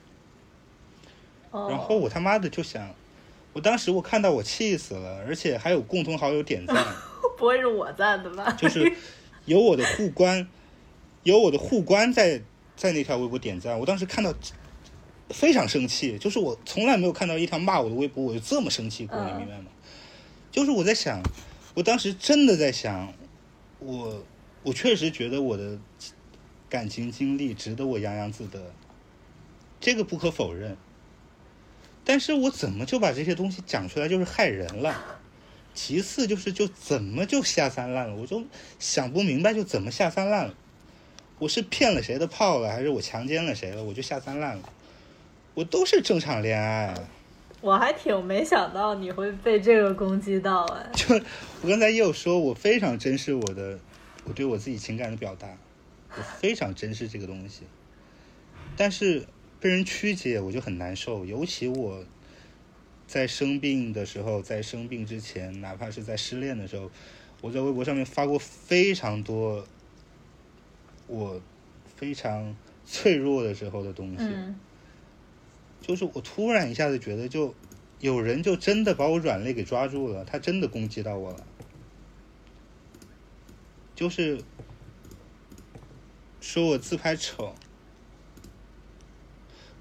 [1.50, 2.94] 哦、然后我他妈的就想，
[3.52, 6.76] 我当时我看到我气死了，而且还有共同好友点赞，
[7.38, 8.52] 不会是我赞的吧？
[8.58, 8.92] 就是
[9.44, 10.48] 有我的互关，
[11.22, 12.42] 有我的互关在
[12.76, 14.34] 在那条微博点赞，我当时看到。
[15.30, 19.64] 非常生气，就是我从来没有看到一条骂我的微博，我就这么生气过，嗯你明白吗？
[20.52, 21.20] 就是我在想，
[21.74, 23.12] 我当时真的在想，
[23.80, 24.22] 我
[24.62, 25.76] 我确实觉得我的
[26.70, 28.72] 感情经历值得我洋洋自得，
[29.80, 30.76] 这个不可否认。
[32.04, 35.18] 但是我怎么就把这些东西讲出来，就是害人了？
[35.74, 38.14] 其次就是就怎么就下三滥了？
[38.14, 38.44] 我就
[38.78, 40.54] 想不明白，就怎么下三滥了？
[41.38, 43.84] 我是骗了谁的炮了，还是我强奸了谁了？
[43.84, 44.72] 我就下三滥了？
[45.52, 46.94] 我都是正常恋爱，
[47.60, 50.86] 我还挺没想到你会被这个攻击到哎。
[50.94, 51.14] 就
[51.60, 53.78] 我刚才也有说，我非常珍视我的，
[54.24, 55.48] 我对我自己情感的表达，
[56.16, 57.64] 我非常珍视这个东西。
[58.76, 59.26] 但是
[59.60, 61.24] 被人曲解，我就很难受。
[61.24, 62.04] 尤其我
[63.06, 66.90] 在生病的时候，在生病之前，哪怕是在失恋的时候，
[67.40, 69.66] 我在微博上面发过非常多
[71.06, 71.40] 我
[71.96, 74.24] 非常脆弱的时候的东西。
[74.24, 74.58] 嗯
[75.78, 77.54] 就是我突然一下子觉得，就
[78.00, 81.46] 有人就真的把我软肋给抓住了，他真的攻击到我了，
[83.94, 84.40] 就是
[86.40, 87.54] 说我自拍丑，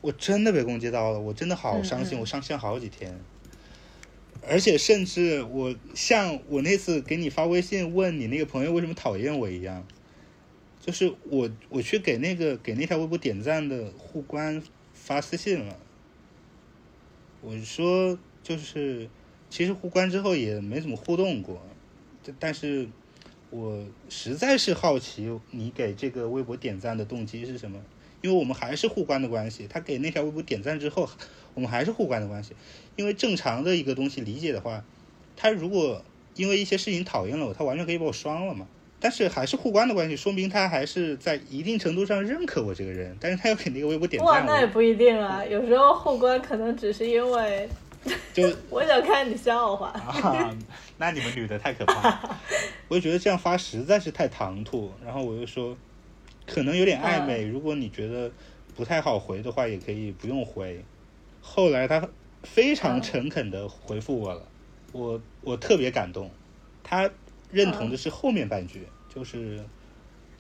[0.06, 3.20] 我真的被攻击到了，我真的好伤心，嗯嗯我伤心好几天，
[4.48, 9.84] 而且甚至我像我那次给你发微信问你那个朋友为什么讨厌我一样，
[10.80, 14.62] 就是我我去给那个给那条微博点赞的互关
[14.94, 15.76] 发私信了。
[17.42, 19.10] 我说就是，
[19.50, 21.60] 其实互关之后也没怎么互动过，
[22.24, 22.88] 但但是
[23.50, 27.82] 我实在是好奇你给这个微博点赞的动机是什么？
[28.26, 31.08] 因为我们还是互关的关系，他给那条微博点赞之后，
[31.54, 32.56] 我们还是互关的关系。
[32.96, 34.84] 因为正常的一个东西理解的话，
[35.38, 36.04] 他如果
[36.34, 38.66] 因为一些事情讨厌了我，他完全可以把我删了嘛。
[39.00, 47.70] 但是还是互关的关系，说明他还是在一定程度上认可我这个人，但是他要给那个微博点哇，赞，哇那也不一定啊，有时候互关可能只是因为
[48.34, 49.90] 就 我想看你笑话。
[49.90, 50.58] 啊，
[50.98, 52.40] 那你们女的太可怕了，
[52.88, 55.78] 我就觉得这样发实在是太唐突，然后我就说，
[56.46, 58.32] 可能有点暧昧，如果你觉得
[58.76, 60.84] 不太好回的话，也可以不用回。
[61.42, 62.10] 后来他
[62.44, 64.48] 非常诚恳的回复我了，
[64.92, 66.32] 我我特别感动，
[66.84, 67.10] 他
[67.52, 69.64] 认同的是后面半句，就是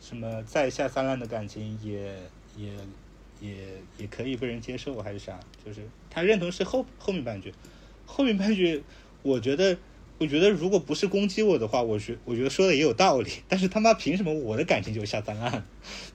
[0.01, 2.15] 什么在下三滥的感情也
[2.57, 2.71] 也
[3.39, 3.55] 也
[3.97, 5.39] 也可以被人接受，还是啥？
[5.65, 7.53] 就是他认同是后后面半句，
[8.05, 8.83] 后面半句，
[9.21, 9.77] 我觉得，
[10.17, 13.31] 我觉得如果不是攻击我的话，我觉我觉得说的也有道理。
[13.49, 15.61] 但是他妈凭什么我的感情就下三滥？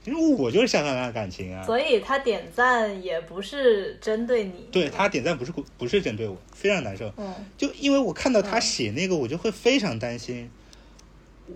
[0.07, 1.63] 因为我就是下三滥的感情啊！
[1.65, 4.67] 所以他点赞也不是针对你。
[4.73, 7.13] 对他点赞不是不是针对我，非常难受。
[7.19, 10.51] 嗯就因为我看到他嗯写那个，我就会非常担心，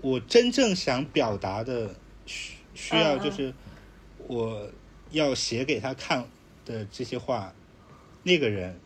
[0.03, 1.95] 我真正想表达的
[2.27, 3.55] 需需要就是
[4.27, 4.69] 我
[5.13, 6.27] 要写给他看
[6.67, 7.55] 的这些话，
[8.23, 8.79] 那个人，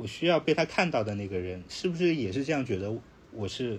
[0.00, 2.90] 我需要被他看到的那个人，是不是也是这样觉得
[3.34, 3.78] 我是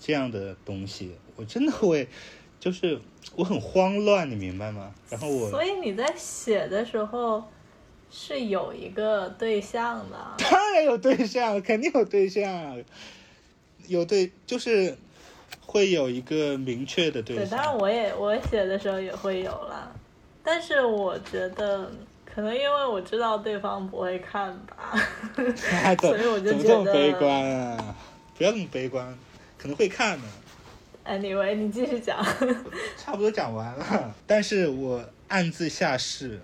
[0.00, 1.12] 这样的东西？
[1.36, 2.08] 我真的会，
[2.58, 2.98] 就是
[3.36, 4.94] 我很慌乱，你明白吗？
[5.10, 7.44] 然后我所以你在写的时候
[8.10, 10.16] 是有一个对象的。
[10.50, 12.82] 当然有对象，肯定有对象，
[13.86, 14.96] 有对就是
[15.60, 19.92] 会有一个明确的对对，当然我也我写的时候也会有啦，
[20.42, 21.92] 但是我觉得
[22.38, 27.96] 可能因为我知道对方不会看吧，啊 所以我就怎么觉得这么悲观啊？
[28.36, 29.18] 不要这么悲观，
[29.58, 30.24] 可能会看的。
[31.04, 32.24] anyway，你继续讲。
[32.96, 36.40] 差不多讲完了，但是我暗自下誓，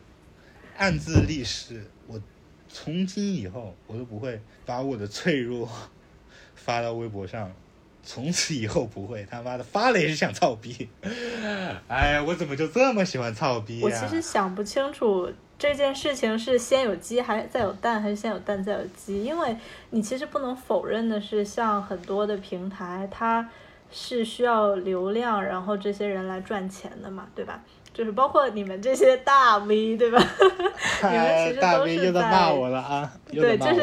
[0.76, 2.20] 暗自立誓，我
[2.68, 5.70] 从今以后我都不会把我的脆弱
[6.57, 7.53] 发到微博上，
[8.03, 10.88] 从此以后不会，他妈的发了也是想操逼。
[11.86, 19.57] 哎呀，我怎么就这么喜欢操逼呀、我其实想不清楚这件事情是先有鸡还再有蛋，还是先有蛋再有鸡，因为
[19.90, 23.48] 你其实不能否认的是，像很多的平台，它
[23.90, 27.62] 是需要流量，然后这些人来赚钱的嘛，对吧？
[27.94, 30.18] 就是包括你们这些大 V，对吧？
[31.02, 33.12] 你们哎其实都是在在骂我了啊！
[33.30, 33.82] 对，就是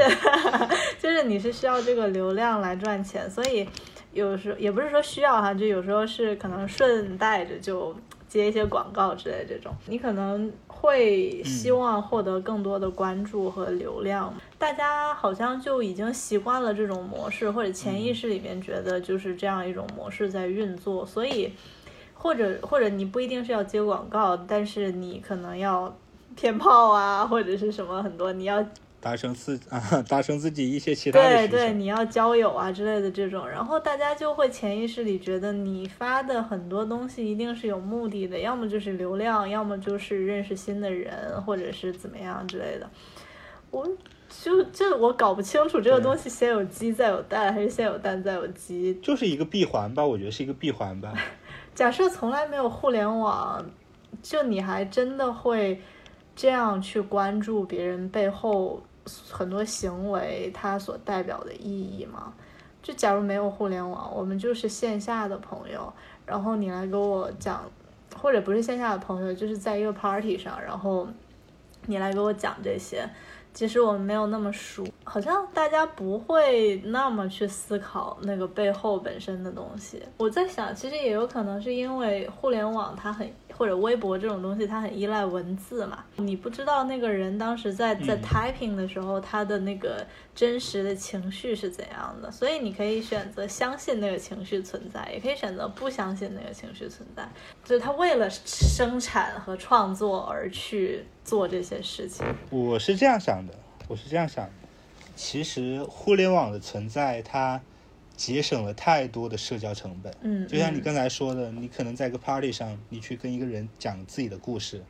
[0.99, 3.65] 就是你是需要这个流量来赚钱，所以
[4.11, 7.95] 有时候也不是说需要哈，就有时候是可能顺带着就
[8.27, 10.51] 接一些广告之类这种，你可能
[10.81, 14.33] 会希望获得更多的关注和流量。
[14.57, 21.53] 大家好像就已经习惯了这种模式，或者潜意识里面觉得就是这样一种模式在运作，所以。
[22.13, 25.91] 或者或者你不一定是要接广告，但是你可能要
[26.35, 28.63] 骗炮啊，或者是什么很多你要
[29.01, 31.29] 达成自 啊达成自己一些其他的。
[31.29, 42.89] 对对，你要交友啊之类的这种，然后大家就会潜意识里觉得你发的很多东西一定是有目的的，要么就是流量，要么就是认识新的人，或者是怎么样之类的。
[43.71, 43.87] 我
[44.43, 48.93] 就这我搞不清楚这个东西先有鸡再有蛋，还是先有蛋再有鸡。
[49.01, 51.13] 就是一个闭环吧，我觉得是一个闭环吧。
[51.73, 53.65] 假设从来没有互联网，
[54.21, 55.81] 就你还真的会
[56.35, 58.81] 这样去关注别人背后
[59.29, 62.33] 很多行为它所代表的意义吗？
[62.83, 65.91] 就假如没有互联网，我们就是线下的朋友，
[66.25, 67.63] 然后你来给我讲，
[68.19, 71.07] 或者不是线下的朋友，就是在一个 party 上，然后
[71.85, 73.07] 你来给我讲这些，
[73.53, 80.01] 即使我们没有那么熟，好像大家不会那么去思考那个背后本身的东西。
[80.17, 83.31] 我在想，其实也有可能是因为互联网它很
[83.61, 86.03] 或者微博这种东西，它很依赖文字嘛。
[86.15, 90.03] 你不知道那个人当时在在嗯 typing 的时候，他的那个
[90.33, 97.23] 真实的情绪是怎样的，所以你可以选择相信那个情绪存在，也可以选择不相信那个情绪存在。
[97.63, 102.25] 就是他为了生产和创作而去做这些事情。
[102.49, 103.53] 我是这样想的，
[103.87, 104.51] 我是这样想的。
[105.15, 107.61] 其实互联网的存在，它
[108.21, 110.13] 节省了太多的社交成本。
[110.21, 114.83] 嗯，嗯就像你刚才说的，你可能在一个 party 上，你去跟一个人讲自己的故事，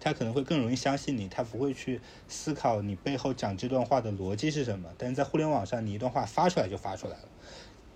[0.00, 4.88] 他可能会更容易相信你，他不会去思考你背后讲这段话的逻辑是什么。
[4.98, 7.28] 但是在互联网上，你一段话发出来就发出来了，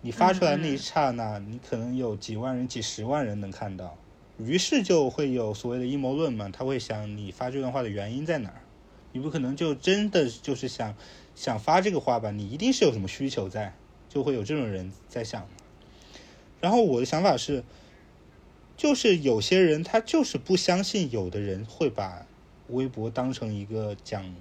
[0.03, 3.99] 你发出来那一刹那，你可能有几万人、几十万人能看到，
[4.39, 8.61] 于是就会有所谓的阴谋论嘛，他会想你发这段话的原因在哪儿，
[9.11, 10.95] 你不可能就真的就是想
[11.35, 13.75] 想发这个话吧，你一定是有什么需求在，
[14.17, 15.47] 就会有这种人在想。
[16.59, 17.63] 然后我的想法是，
[18.75, 22.27] 就是有些人他就是不相信，有的人会把
[22.69, 24.35] 微博当成一个讲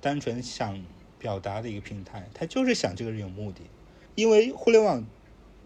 [0.00, 0.80] 单纯想
[1.18, 3.62] 表达的一个平台，他就是想这个人有目的，
[4.14, 5.04] 因为互联网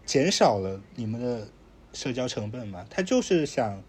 [0.03, 1.47] 减少了你们的
[1.93, 3.83] 社交成本嘛，他就是想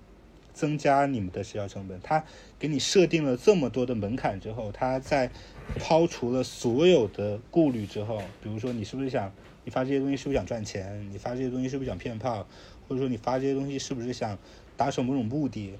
[0.53, 2.23] 增加你们的社交成本，他
[2.59, 5.31] 给你设定了这么多的门槛之后，他在
[5.79, 9.33] 抛除了所有的顾虑之后，比如说你是不是想
[9.65, 11.09] 你发这些东西是不是想赚钱？
[11.11, 12.47] 你发这些东西是不是想骗炮？
[12.89, 14.39] 或者说你发这些东西是不是想
[14.77, 15.75] 达成某种目的？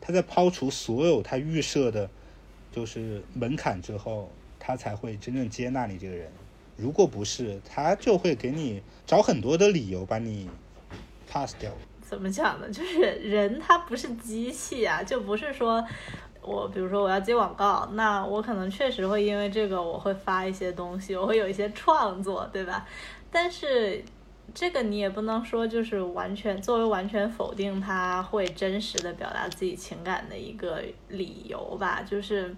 [0.00, 2.08] 他在抛除所有他预设的，
[2.72, 6.30] 就是门槛之后，他才会真正接纳你这个人。
[6.76, 10.48] 如果不是，他就会给你找很多的理由把你
[11.28, 11.72] pass 掉。
[12.00, 12.70] 怎么讲呢？
[12.70, 15.84] 就是人他不是机器啊，就不是说
[16.46, 22.86] 我比如说我要接广告，那我可能确实会因为这个我会发一些东西，我会有一些创作，对吧？
[23.30, 24.02] 但是
[24.54, 32.54] 这个你也不能说就是完全作为完全否定他会真实的表达自己情感的一个理由吧，就是。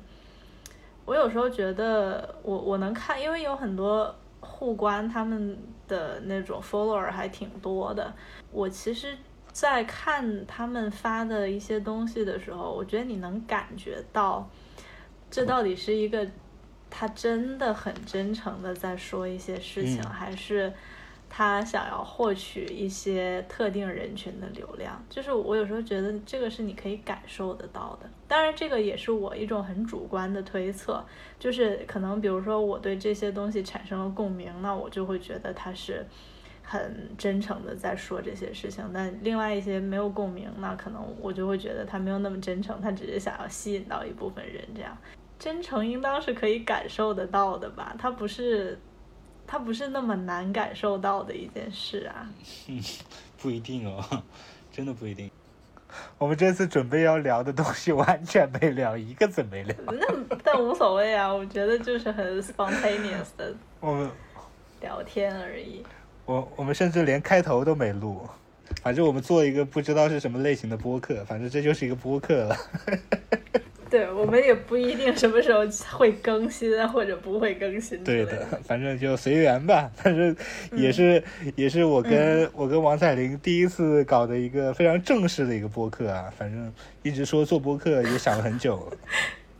[1.08, 8.12] 我有时候觉得我我能看，因为有很多互关他们的那种 follower 还挺多的。
[8.52, 9.16] 我其实，
[9.60, 14.48] 在看他们发的一些东西的时候，我觉得你能感觉到，
[15.28, 16.24] 这到底是一个
[16.88, 20.72] 他真的很真诚的在说一些事情，嗯还是
[21.28, 25.04] 他想要获取一些特定人群的流量？
[25.10, 28.08] 就是我有时候觉得这个是你可以感受得到的。
[28.28, 31.04] 当然，这个也是我一种很主观的推测，
[31.36, 36.06] 就是可能比如说我对这些东西产生了共鸣，那我就会觉得他是
[36.68, 38.84] 很真诚的在说这些事情。
[38.92, 44.96] 但另外一些没有共鸣，那可能我就会觉得他没有那么真诚，他只是想要吸引到一部分人这样。
[45.38, 47.96] 真诚应当是可以感受得到的吧？
[47.98, 48.78] 他不是，
[49.46, 52.28] 他不是那么难感受到的一件事啊。
[53.40, 54.04] 不一定哦，
[54.70, 55.30] 真的不一定。
[56.18, 59.74] 我们这次准备要聊的东西完全没聊，一个字没聊。
[59.86, 64.10] 那但无所谓啊，我觉得就是很 spontaneous 的我们
[64.82, 65.82] 聊天而已。
[66.28, 68.20] 我我们甚至连开头都没录，
[68.82, 72.56] 反正我们做一个不知道是什么类型的播客，反正这就是一个播客了。
[73.88, 75.60] 对我们也不一定什么时候
[75.96, 78.46] 会更新啊，或者不会更新对的。
[78.62, 79.90] 反正就随缘吧。
[79.96, 80.36] 反正
[80.72, 81.24] 也是、
[81.56, 86.30] 也是我跟、我跟王彩玲第一次搞的一个非常正式的一个播客啊。
[86.36, 86.70] 反正
[87.02, 88.96] 一直说做播客也想了很久了。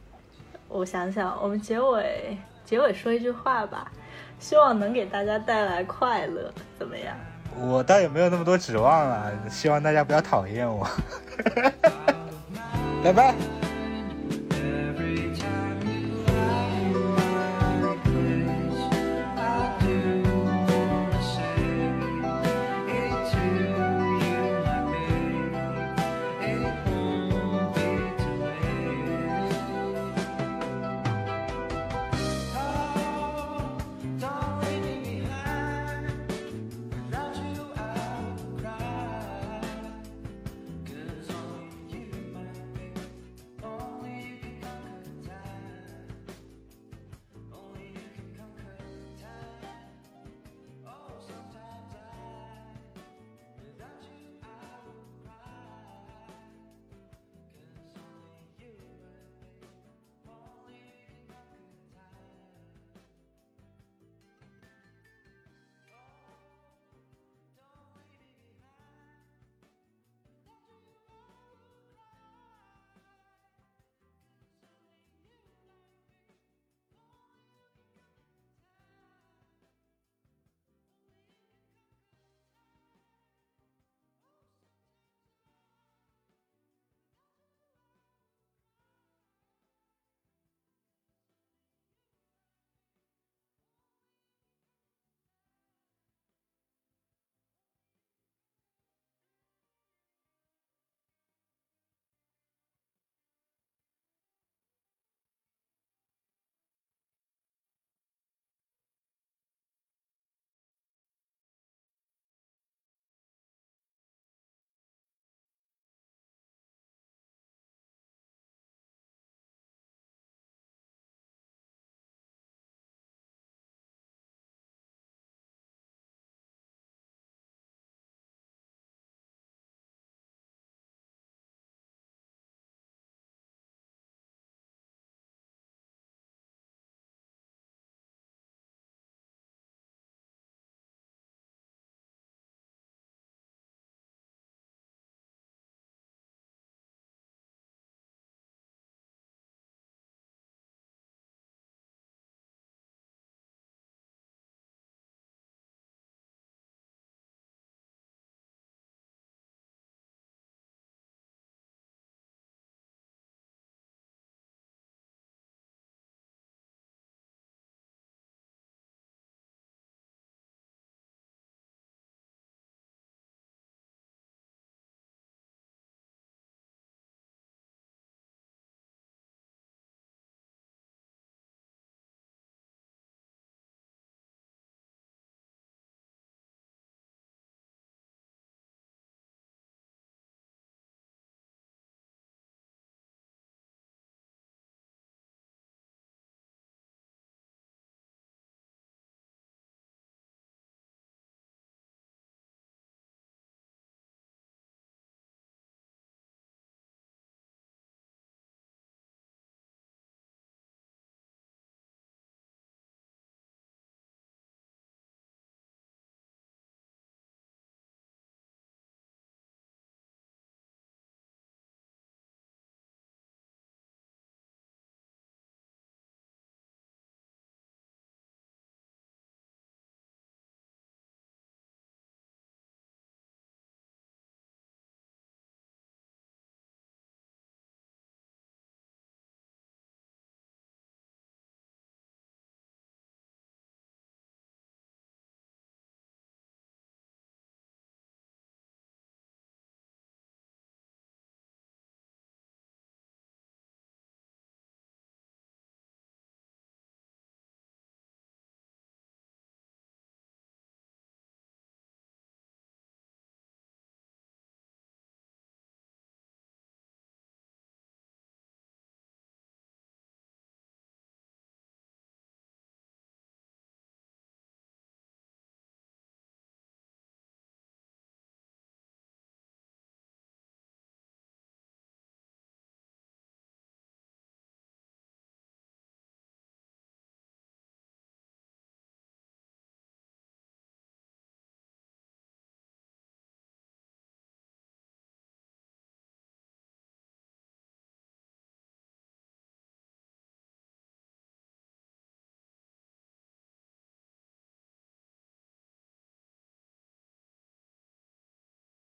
[0.69, 3.91] 我想想，我们结尾结尾说一句话吧，
[4.39, 7.17] 希望能给大家带来快乐，怎么样？
[7.61, 10.87] 我倒也没有那么多指望了，希望大家不要讨厌我。
[13.03, 13.35] 拜拜。